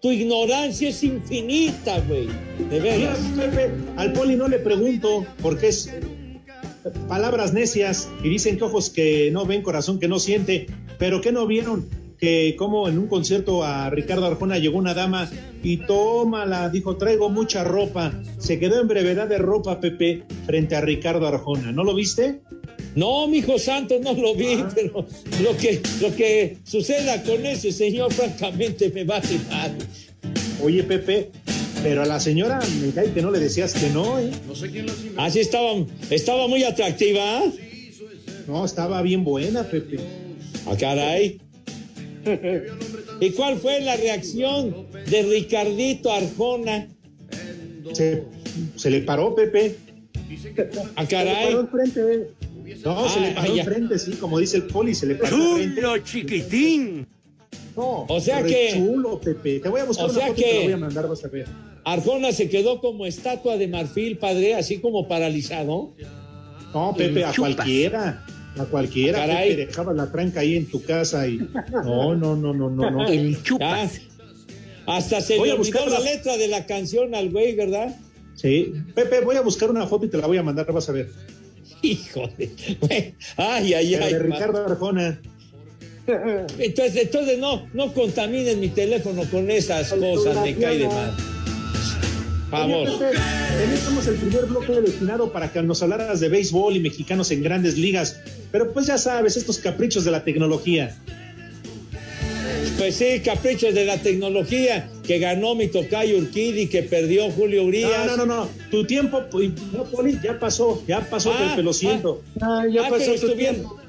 [0.00, 2.26] tu ignorancia es infinita, güey.
[2.70, 3.18] De Mira, veras.
[3.36, 6.00] Pepe, al Poli no le pregunto, porque es eh,
[7.08, 10.66] palabras necias y dicen que ojos que no ven, corazón que no siente,
[10.98, 15.28] pero que no vieron que como en un concierto a Ricardo Arjona llegó una dama
[15.62, 18.12] y tómala, dijo, traigo mucha ropa.
[18.38, 21.72] Se quedó en brevedad de ropa, Pepe, frente a Ricardo Arjona.
[21.72, 22.40] ¿No lo viste?
[22.94, 24.68] No, mi hijo santo, no lo vi, Ah.
[24.74, 25.04] pero
[25.42, 29.72] lo que, lo que suceda con ese señor, francamente, me va a quitar.
[30.62, 31.30] Oye, Pepe,
[31.84, 34.30] pero a la señora me cae que no le decías que no, ¿eh?
[35.18, 35.72] Así estaba,
[36.10, 37.20] estaba muy atractiva.
[37.38, 37.42] ¿ah?
[38.48, 39.98] No, estaba bien buena, Pepe.
[40.66, 41.40] Ah, caray.
[43.20, 46.88] ¿Y cuál fue la reacción de Ricardito Arjona?
[47.92, 48.24] Se,
[48.76, 49.76] se le paró, Pepe.
[50.16, 51.52] Ah, Se le paró caray.
[51.54, 52.30] enfrente, eh.
[52.82, 53.62] No, se Ah, le paró ya.
[53.62, 55.80] enfrente, sí, como dice el poli, se le paró enfrente.
[55.82, 57.06] ¡Chulo, chiquitín!
[57.76, 59.60] No, O sea que- chulo, Pepe.
[59.60, 61.08] Te voy a buscar o una sea foto y te que- la voy a mandar,
[61.08, 61.46] vas a ver.
[61.84, 65.94] Arjona se quedó como estatua de marfil, padre, así como paralizado.
[66.72, 67.54] No, Pepe, a chupas.
[67.54, 68.24] cualquiera.
[68.58, 69.50] A cualquiera, Caray.
[69.50, 71.38] Pepe, dejabas la tranca ahí en tu casa y.
[71.72, 73.06] No, no, no, no, no, no.
[73.08, 73.42] El Ya.
[73.42, 74.00] chupas.
[74.86, 77.54] Hasta se Voy le a olvidó buscar la la- letra de la canción al güey,
[77.54, 77.96] ¿verdad?
[78.34, 78.72] Sí.
[78.94, 81.08] Pepe, voy a buscar una foto y te la voy a mandar, vas a ver.
[81.82, 82.50] Híjole.
[83.36, 84.12] Ay, ay, ay.
[84.12, 85.20] de Ricardo Arjona.
[86.58, 91.14] Entonces, entonces no, no contaminen mi teléfono con esas cosas, me cae de mal.
[92.58, 92.88] Favor.
[92.88, 93.18] Oye, Pepe,
[93.58, 97.76] teníamos el primer bloque destinado para que nos hablaras de béisbol y mexicanos en grandes
[97.78, 98.20] ligas.
[98.52, 100.96] Pero pues ya sabes, estos caprichos de la tecnología.
[102.78, 108.06] Pues sí, caprichos de la tecnología que ganó mi tocayo Urquidi, que perdió Julio Urias.
[108.06, 108.48] No, no, no, no.
[108.70, 112.22] Tu tiempo, pues, no, Poli, ya pasó, ya pasó, Ah, Pepe, lo siento.
[112.40, 113.80] Ah, ya Ah, pasó pero tu tiempo.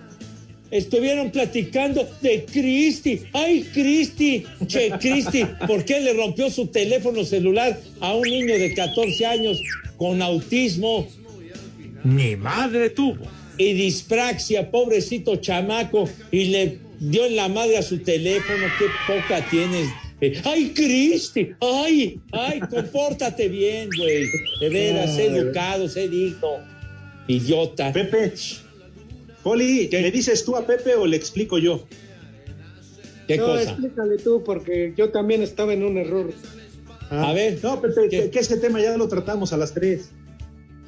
[0.78, 3.22] Estuvieron platicando de Cristi.
[3.34, 4.44] ¡Ay, Cristi!
[4.68, 9.62] Che, Cristi, ¿por qué le rompió su teléfono celular a un niño de 14 años
[9.98, 11.08] con autismo
[12.04, 13.26] Ni madre tuvo.
[13.58, 18.66] y dispraxia, pobrecito chamaco, y le dio en la madre a su teléfono?
[18.78, 19.88] ¡Qué poca tienes!
[20.44, 21.52] ¡Ay, Cristi!
[21.62, 22.20] ¡Ay!
[22.32, 22.60] ¡Ay!
[22.70, 24.26] Compórtate bien, güey.
[24.60, 26.60] De veras, sé educado, sé digno.
[27.28, 27.92] Idiota.
[27.92, 28.34] Pepe,
[29.46, 30.02] Poli, ¿Qué?
[30.02, 31.86] ¿le dices tú a Pepe o le explico yo?
[33.28, 33.62] ¿Qué no, cosa?
[33.62, 36.34] explícale tú, porque yo también estaba en un error.
[37.12, 37.60] Ah, A ver.
[37.62, 38.32] No, Pepe, ¿Qué?
[38.32, 40.10] que, este tema ya lo tratamos a las tres.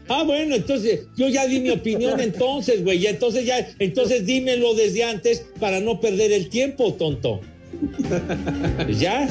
[0.08, 2.97] Ah, bueno, entonces yo ya di mi opinión entonces, güey.
[2.97, 7.41] y Entonces ya, entonces dímelo desde antes para no perder el tiempo, tonto.
[8.99, 9.28] ¿Ya?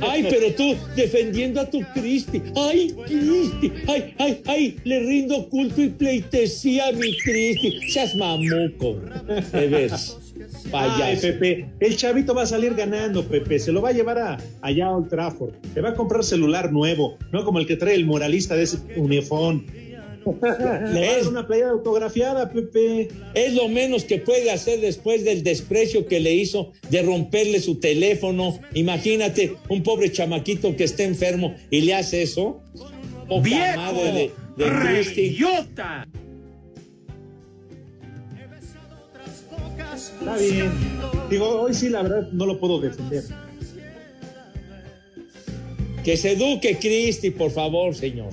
[0.00, 2.42] Ay, pero tú defendiendo a tu Cristi.
[2.56, 3.72] Ay, Cristi.
[3.88, 7.90] Ay, ay, ay, le rindo culto y pleitesía a mi Cristi.
[7.90, 8.96] Seas mamuco.
[9.52, 10.18] De veras.
[10.66, 11.22] Ay, Payaso.
[11.22, 13.58] Pepe, el chavito va a salir ganando, Pepe.
[13.58, 15.54] Se lo va a llevar a, allá a Old Trafford.
[15.74, 18.78] Le va a comprar celular nuevo, no como el que trae el moralista de ese
[18.96, 19.66] unifón.
[20.92, 23.08] Le Es- una playa autografiada, Pepe.
[23.34, 27.76] Es lo menos que puede hacer después del desprecio que le hizo de romperle su
[27.78, 28.58] teléfono.
[28.74, 32.60] Imagínate, un pobre chamaquito que está enfermo y le hace eso.
[33.28, 33.76] Poca ¡Viejo!
[33.76, 34.70] madre de, de.
[39.94, 40.70] Está bien.
[41.30, 43.24] Digo, hoy sí, la verdad, no lo puedo defender.
[46.04, 48.30] Que se eduque Cristi, por favor, señor.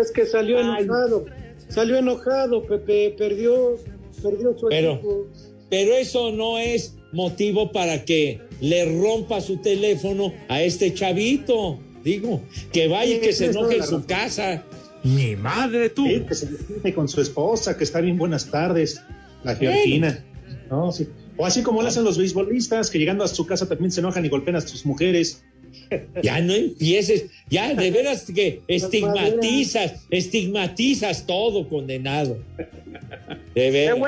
[0.00, 0.82] Es que salió Ay.
[0.84, 1.24] enojado.
[1.68, 3.14] Salió enojado, Pepe.
[3.16, 3.76] Perdió,
[4.22, 5.26] perdió su Pero- equipo.
[5.68, 11.78] Pero eso no es motivo para que le rompa su teléfono a este chavito.
[12.04, 12.40] Digo,
[12.72, 14.62] que vaya y que se enoje en su casa.
[15.02, 16.04] Mi madre tú.
[16.06, 19.00] Sí, que se discute con su esposa, que está bien buenas tardes,
[19.42, 20.24] la Georgina.
[20.70, 20.92] ¿no?
[20.92, 21.08] Sí.
[21.36, 24.24] O así como lo hacen los beisbolistas, que llegando a su casa también se enojan
[24.24, 25.42] y golpean a sus mujeres.
[26.22, 32.38] Ya no empieces, ya de veras que estigmatizas, estigmatizas todo, condenado.
[33.54, 33.98] De ¡Eh, veras.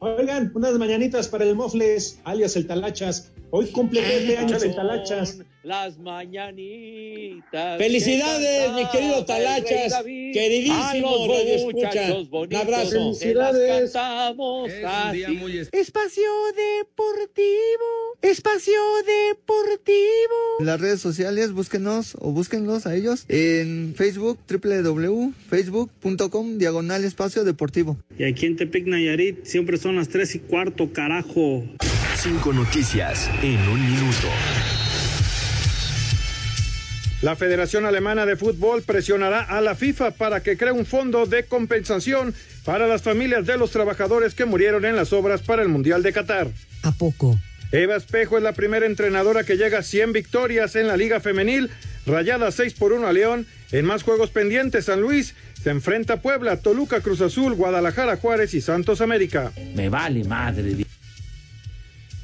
[0.00, 3.32] Oigan, unas mañanitas para el Mofles, alias el Talachas.
[3.50, 5.38] Hoy cumple 20 años el Talachas.
[5.62, 7.78] Las mañanitas.
[7.78, 12.14] Felicidades, mi querido Talachas, queridísimo los Radio Escucha.
[12.30, 13.14] Un abrazo.
[13.92, 15.24] cantamos así.
[15.72, 18.18] Espacio Deportivo.
[18.20, 20.58] Espacio Deportivo.
[20.60, 27.96] En las redes sociales, búsquenos o búsquenlos a ellos en Facebook, www.facebook.com, diagonal espacio deportivo.
[28.18, 31.64] Y aquí en Tepic Nayarit siempre son las 3 y cuarto, carajo.
[32.20, 34.26] Cinco noticias en un minuto.
[37.22, 41.44] La Federación Alemana de Fútbol presionará a la FIFA para que cree un fondo de
[41.44, 46.02] compensación para las familias de los trabajadores que murieron en las obras para el Mundial
[46.02, 46.48] de Qatar.
[46.82, 47.38] ¿A poco?
[47.70, 51.70] Eva Espejo es la primera entrenadora que llega a 100 victorias en la Liga Femenil,
[52.04, 53.46] rayada 6 por 1 a León.
[53.70, 58.54] En más juegos pendientes, San Luis se enfrenta a Puebla, Toluca, Cruz Azul, Guadalajara, Juárez
[58.54, 59.52] y Santos América.
[59.76, 60.84] Me vale madre.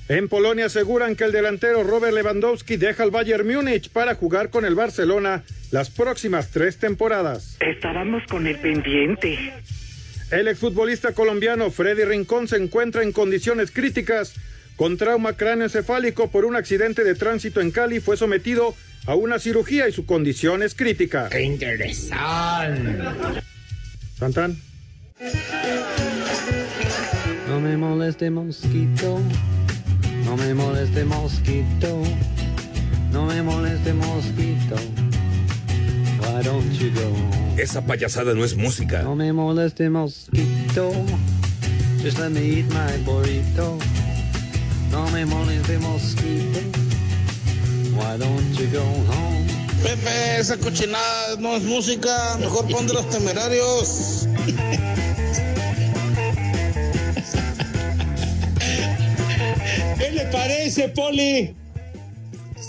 [0.08, 4.66] En Polonia aseguran que el delantero Robert Lewandowski deja el Bayern Múnich para jugar con
[4.66, 7.56] el Barcelona las próximas tres temporadas.
[7.60, 9.38] Estábamos con el pendiente.
[10.30, 14.34] El exfutbolista colombiano Freddy Rincón se encuentra en condiciones críticas
[14.76, 18.00] con trauma cráneoencefálico por un accidente de tránsito en Cali.
[18.00, 18.74] Fue sometido
[19.06, 21.28] a una cirugía y su condición es crítica.
[21.30, 23.40] ¡Qué interesante!
[24.18, 24.58] Tantan.
[27.48, 29.20] No me moleste mosquito,
[30.24, 32.02] no me moleste mosquito,
[33.12, 34.76] no me moleste mosquito.
[36.20, 37.60] Why don't you go?
[37.60, 39.02] Esa payasada no es música.
[39.02, 40.92] No me moleste mosquito,
[42.02, 43.78] just let me eat my burrito.
[44.90, 46.60] No me moleste mosquito,
[47.96, 49.46] why don't you go home?
[49.82, 54.26] Pepe, esa cochinada no es música, mejor pon de los temerarios.
[60.34, 61.54] parece, Poli?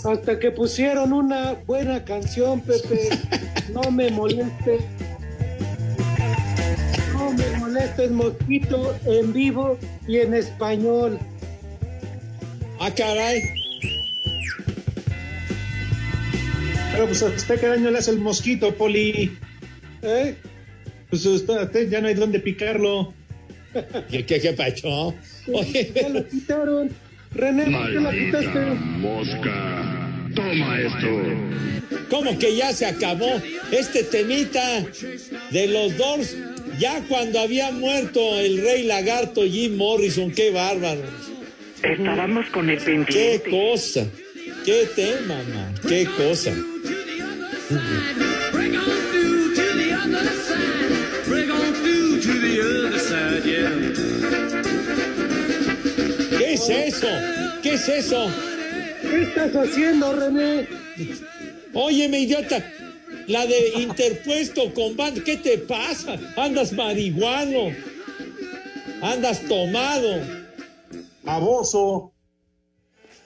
[0.04, 3.08] Hasta que pusieron una buena canción, Pepe.
[3.72, 4.80] No me molestes.
[7.12, 11.18] No me molestes, mosquito, en vivo y en español.
[12.78, 13.42] Ah, caray.
[16.92, 19.36] Pero pues a usted qué daño le hace el mosquito, Poli.
[20.02, 20.36] ¿Eh?
[21.10, 23.12] Pues usted, usted ya no hay dónde picarlo.
[24.08, 25.12] ¿Qué, qué, qué pacho?
[25.52, 27.05] Oye, Ya lo quitaron.
[27.36, 28.60] René, ¿por qué la quitaste?
[28.98, 31.06] Mosca, toma esto.
[32.10, 34.84] ¿Cómo que ya se acabó este temita
[35.50, 36.36] de los Doors?
[36.78, 41.02] Ya cuando había muerto el rey lagarto Jim Morrison, qué bárbaro.
[41.82, 43.50] Estábamos con el Qué pendiente.
[43.50, 44.06] cosa,
[44.64, 46.52] qué tema, man, qué cosa.
[56.70, 57.08] Es eso?
[57.62, 58.30] ¿Qué es eso?
[59.02, 60.66] ¿Qué estás haciendo, René?
[61.74, 62.64] Óyeme, idiota.
[63.26, 65.22] La de interpuesto con banda.
[65.24, 66.16] ¿Qué te pasa?
[66.36, 67.74] Andas marihuano.
[69.02, 70.20] Andas tomado.
[71.22, 72.12] Baboso.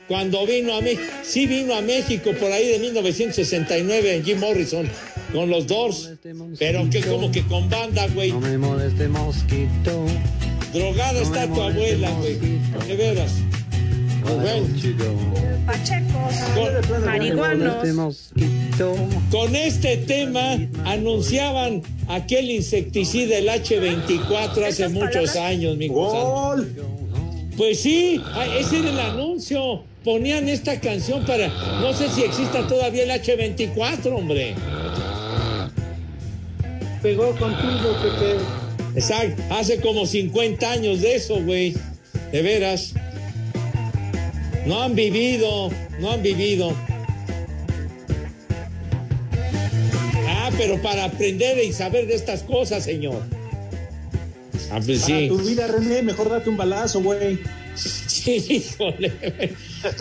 [0.09, 4.88] Cuando vino a México, sí vino a México por ahí de 1969 Jim Morrison
[5.32, 6.11] con los Doors,
[6.59, 8.32] pero que como que con banda, güey.
[8.32, 10.05] No me moleste mosquito,
[10.73, 12.39] Drogada está tu abuela, güey.
[12.87, 13.33] De veras.
[15.66, 18.33] Pachecos, marihuanos.
[19.31, 26.73] Con este tema anunciaban aquel insecticida, el H24, hace muchos años, mi Gol.
[27.57, 29.83] Pues sí, ah, ese era el anuncio.
[30.05, 31.49] Ponían esta canción para.
[31.81, 34.55] No sé si exista todavía el H24, hombre.
[37.03, 38.59] Pegó contigo, Pepe.
[38.95, 41.74] Exacto, hace como 50 años de eso, güey.
[42.32, 42.95] De veras.
[44.66, 45.70] No han vivido,
[46.01, 46.74] no han vivido.
[50.28, 53.22] Ah, pero para aprender y saber de estas cosas, señor.
[54.70, 55.28] Ah, pues Para sí.
[55.28, 57.38] tu vida, René, mejor date un balazo, güey.
[57.74, 59.12] Sí, híjole.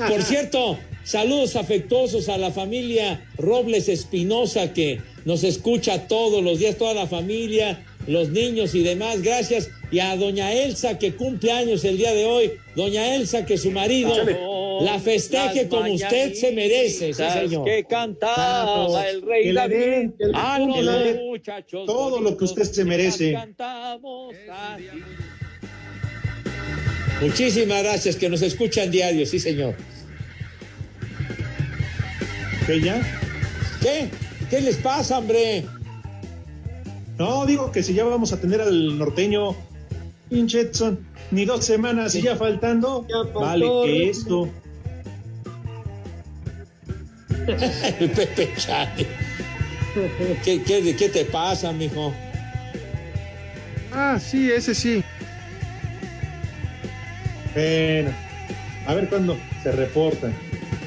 [0.08, 6.78] Por cierto, saludos afectuosos a la familia Robles Espinosa que nos escucha todos los días,
[6.78, 9.22] toda la familia, los niños y demás.
[9.22, 9.70] Gracias.
[9.92, 12.52] Y a doña Elsa, que cumple años el día de hoy.
[12.76, 14.14] Doña Elsa, que su marido
[14.82, 17.14] la festeje como usted se merece.
[17.14, 17.66] Sí, señor.
[17.66, 19.76] que cantaba el rey Que David.
[19.76, 23.34] den, que a le los den muchachos todo lo que usted se merece.
[23.34, 24.34] cantamos.
[27.22, 29.26] Muchísimas gracias, que nos escuchan diario.
[29.26, 29.76] Sí, señor.
[32.66, 33.02] ¿Qué ya?
[33.82, 34.08] ¿Qué?
[34.50, 35.66] ¿Qué les pasa, hombre?
[37.20, 39.54] No, digo que si ya vamos a tener al norteño,
[40.30, 44.50] pinche Edson, ni dos semanas y ya faltando, vale que esto.
[48.00, 49.06] El Pepe Chale.
[50.46, 52.14] ¿Qué, qué, qué te pasa, mijo?
[53.92, 55.04] Ah, sí, ese sí.
[57.54, 58.12] Bueno,
[58.88, 60.34] a ver cuándo se reportan.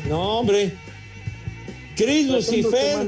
[0.09, 0.73] No, hombre.
[1.95, 3.07] Cris Lucifer.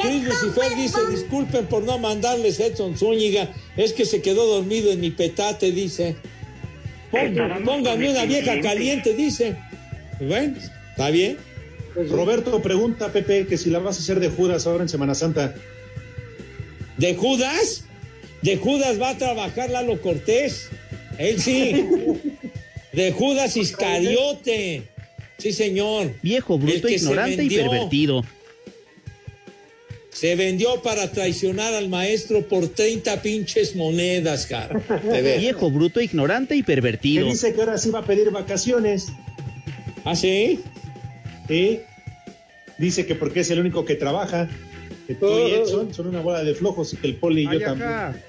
[0.00, 5.00] Cris Lucifer dice, disculpen por no mandarles Edson Zúñiga, es que se quedó dormido en
[5.00, 6.16] mi petate, dice.
[7.10, 9.56] Pónganme una vieja caliente, dice.
[10.20, 10.56] Bueno,
[10.90, 11.38] está bien.
[11.94, 15.54] Roberto pregunta, Pepe, que si la vas a hacer de Judas ahora en Semana Santa.
[16.96, 17.84] ¿De Judas?
[18.42, 20.68] De Judas va a trabajar Lalo Cortés.
[21.18, 21.86] Él sí.
[22.92, 24.84] De Judas Iscariote.
[25.38, 26.12] Sí, señor.
[26.22, 28.24] Viejo, bruto, ignorante y pervertido.
[30.18, 34.80] Se vendió para traicionar al maestro por 30 pinches monedas, cara.
[35.38, 37.26] Viejo, bruto, ignorante y Que pervertido.
[37.26, 39.06] dice que ahora sí va a pedir vacaciones.
[40.04, 40.58] ¿Ah, sí?
[41.46, 41.80] Sí.
[42.78, 44.48] Dice que porque es el único que trabaja.
[45.06, 47.50] Que tú y Edson son una bola de flojos y que el poli y yo
[47.50, 48.22] Ay, también.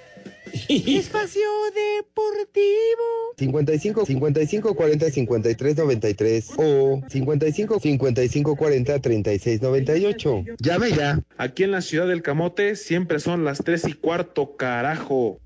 [0.70, 1.42] Espacio
[1.74, 3.34] Deportivo.
[3.38, 10.44] 55 55 40 53 93 o 55 55 40 36 98.
[10.60, 11.20] Llame ya.
[11.38, 15.40] Aquí en la ciudad del Camote siempre son las tres y cuarto, carajo.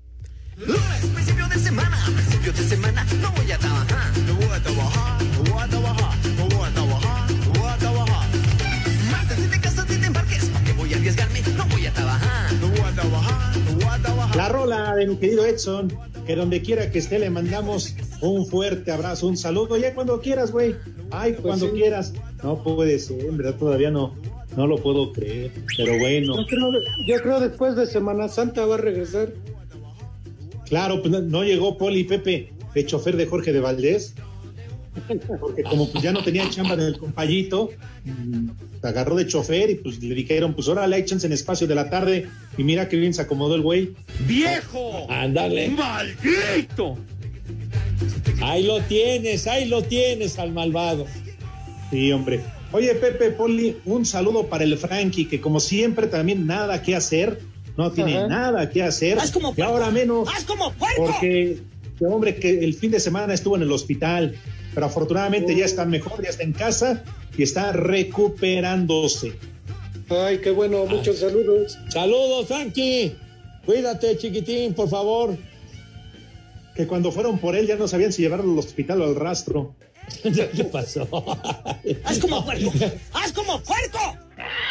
[0.56, 5.23] Principio de semana, principio de semana, no voy a trabajar, no voy a trabajar,
[14.36, 15.92] La rola de mi querido Edson,
[16.26, 19.76] que donde quiera que esté le mandamos un fuerte abrazo, un saludo.
[19.76, 20.74] Ya cuando quieras, güey.
[21.12, 21.72] Ay, cuando sí.
[21.74, 22.12] quieras.
[22.42, 24.12] No puede ser, en verdad todavía no,
[24.56, 25.52] no lo puedo creer.
[25.76, 26.70] Pero bueno, Yo creo,
[27.06, 29.32] yo creo después de Semana Santa va a regresar.
[30.66, 34.14] claro, pues no, no llegó Poli Pepe, de chofer de Jorge de Valdés.
[35.40, 37.70] Porque como pues ya no tenía chamba del compayito,
[38.04, 38.48] mm,
[38.80, 41.90] se agarró de chofer y pues le dijeron, pues órale, échense en espacio de la
[41.90, 42.28] tarde.
[42.56, 43.94] Y mira que bien se acomodó el güey.
[44.26, 45.06] ¡Viejo!
[45.10, 45.68] Ándale.
[45.70, 46.96] ¡Maldito!
[48.42, 51.06] Ahí lo tienes, ahí lo tienes al malvado.
[51.90, 52.40] Sí, hombre.
[52.72, 57.40] Oye, Pepe Poli, un saludo para el Frankie, que como siempre también nada que hacer,
[57.76, 58.26] no tiene Ajá.
[58.26, 59.18] nada que hacer.
[59.56, 60.28] y ahora menos,
[60.96, 61.58] porque,
[61.98, 64.34] que hombre, que el fin de semana estuvo en el hospital,
[64.74, 67.04] pero afortunadamente ya está mejor, ya está en casa
[67.36, 69.34] y está recuperándose.
[70.08, 71.78] Ay, qué bueno, muchos saludos.
[71.88, 73.16] Saludos, Frankie.
[73.64, 75.36] Cuídate, chiquitín, por favor.
[76.74, 79.74] Que cuando fueron por él ya no sabían si llevarlo al hospital o al rastro.
[80.22, 81.08] ¿Qué pasó?
[82.04, 82.72] ¡Haz como puerco!
[83.12, 84.18] ¡Haz como puerco!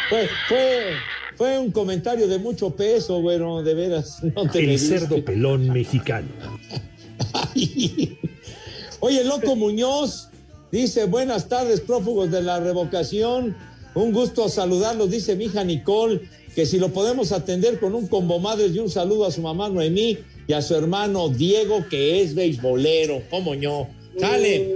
[0.08, 0.90] Fue, fue,
[1.36, 4.22] fue un comentario de mucho peso, bueno, de veras.
[4.22, 6.28] No te El cerdo pelón mexicano.
[9.06, 10.30] Oye, Loco Muñoz
[10.72, 13.54] dice, buenas tardes, prófugos de la revocación.
[13.94, 16.22] Un gusto saludarlos, dice mi hija Nicole,
[16.54, 19.68] que si lo podemos atender con un combo madres y un saludo a su mamá
[19.68, 23.20] Noemí y a su hermano Diego, que es beisbolero.
[23.28, 23.90] ¿Cómo no?
[24.18, 24.74] Sale.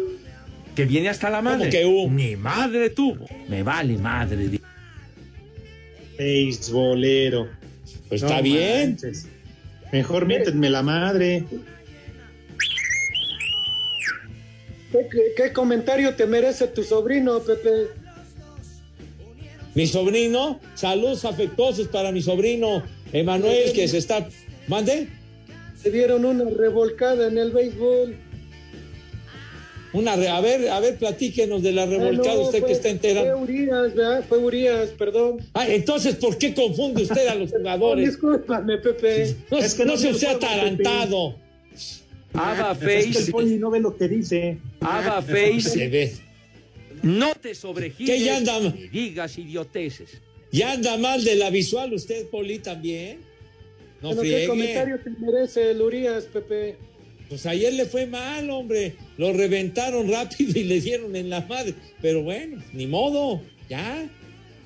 [0.76, 1.70] Que viene hasta la madre.
[1.70, 2.10] ¿Cómo que hubo?
[2.10, 3.24] Ni madre tuvo.
[3.48, 4.60] Me vale madre.
[6.18, 7.48] Beisbolero.
[8.10, 8.98] Pues está bien.
[9.90, 11.46] Mejor miéntenme la madre.
[14.92, 17.88] ¿Qué, qué- qué comentario te merece tu sobrino, Pepe?
[19.74, 22.82] Mi sobrino, saludos afectuosos para mi sobrino
[23.12, 24.26] Emanuel, que se está.
[24.66, 25.08] ¿Mande?
[25.80, 28.16] Se dieron una revolcada en el béisbol.
[29.92, 32.72] Una re- a ver, a ver, platíquenos de la revolcada, Ah, no, usted fue- que
[32.72, 33.38] está Fue enterado.
[33.38, 34.24] Urias, ¿verdad?
[34.28, 35.38] Fue Urias, perdón.
[35.54, 38.06] Ah, entonces, ¿por qué confunde usted a los Oh, jugadores?
[38.06, 39.36] discúlpame, Pepe.
[39.50, 40.38] No, Es que no no se el sea
[42.34, 43.30] Ava Es que el Face.
[43.32, 44.58] poli no ve lo que dice.
[44.80, 45.88] Ava Se Face.
[45.88, 46.12] ve.
[47.02, 48.58] No te sobregires ¿Qué ya anda?
[48.92, 50.20] digas idioteces.
[50.50, 53.18] ¿Ya anda mal de la visual usted, Poli, también?
[54.02, 54.46] No ¿Qué friegue.
[54.46, 56.76] comentario te merece el Urias, Pepe?
[57.28, 58.94] Pues ayer le fue mal, hombre.
[59.18, 61.74] Lo reventaron rápido y le dieron en la madre.
[62.00, 64.08] Pero bueno, ni modo, ya.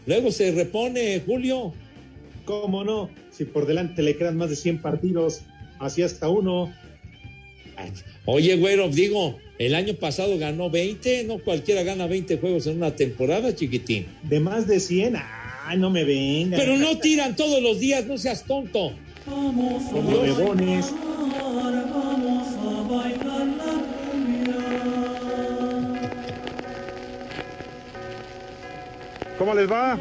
[0.06, 1.74] Luego se repone, Julio.
[2.44, 3.10] ¿Cómo no?
[3.30, 5.42] Si por delante le quedan más de 100 partidos,
[5.80, 6.72] así hasta uno.
[8.24, 12.94] Oye, güero, digo, el año pasado ganó 20, no cualquiera gana 20 juegos en una
[12.96, 14.06] temporada, chiquitín.
[14.22, 15.16] De más de 100,
[15.66, 16.58] ay, no me vengan.
[16.58, 18.92] Pero no tiran todos los días, no seas tonto.
[19.24, 20.92] Como bebones.
[29.38, 29.98] ¿Cómo les va?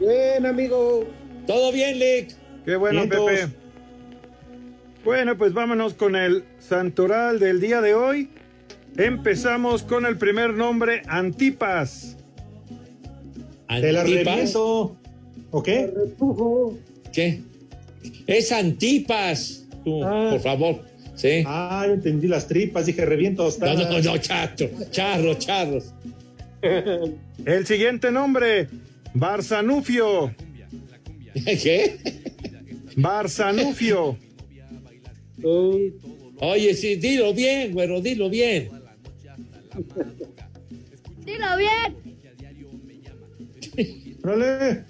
[0.00, 1.06] Bien, amigo.
[1.46, 2.34] Todo bien, Lick.
[2.64, 3.02] Qué bueno.
[3.08, 3.63] Pepe.
[5.04, 8.30] Bueno, pues vámonos con el santoral del día de hoy.
[8.96, 12.16] Empezamos con el primer nombre, Antipas.
[13.68, 14.24] Te la ¿Antipas?
[14.36, 14.96] reviento.
[15.50, 15.92] ¿O qué?
[17.12, 17.40] ¿Qué?
[18.26, 19.66] Es Antipas.
[19.84, 20.28] Tú, Ah.
[20.30, 20.82] por favor.
[21.16, 21.44] Sí.
[21.46, 23.90] Ah, entendí las tripas, dije reviento No, tostadas.
[23.90, 24.64] no, no, chato.
[24.90, 25.92] Charros, charros.
[27.44, 28.68] El siguiente nombre,
[29.12, 30.34] Barzanufio.
[31.34, 31.98] ¿Qué?
[32.96, 34.16] Barzanufio.
[35.44, 38.70] Oye, sí, dilo bien, güero, dilo bien.
[41.24, 41.96] Dilo bien.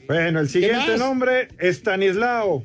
[0.07, 2.64] Bueno, el siguiente nombre, Estanislao.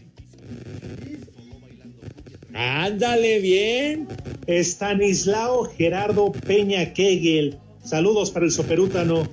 [2.54, 4.08] Ándale bien.
[4.48, 7.58] Estanislao Gerardo Peña Kegel.
[7.84, 9.30] Saludos para el soperútano.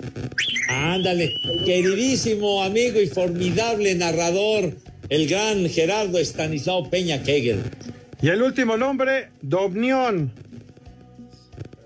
[0.69, 1.31] Ándale,
[1.65, 4.77] queridísimo amigo y formidable narrador,
[5.09, 7.63] el gran Gerardo Estanislao Peña Kegel.
[8.27, 10.33] Y el último nombre, Domnión.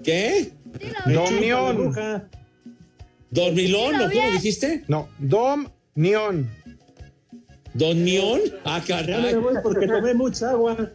[0.03, 0.53] ¿Qué?
[1.05, 1.93] Domnión.
[3.31, 4.83] ¿Dormilón o cómo dijiste?
[4.89, 6.49] No, Domnión.
[7.75, 8.41] ¿Donión?
[8.65, 9.35] Ah, Ya me caray.
[9.35, 10.91] voy porque tomé mucha agua.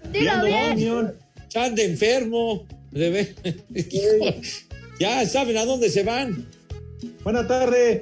[0.74, 1.14] Unión.
[1.36, 2.66] Están de enfermo.
[2.90, 3.36] De
[5.00, 6.44] ya saben a dónde se van.
[7.24, 8.02] Buena tarde.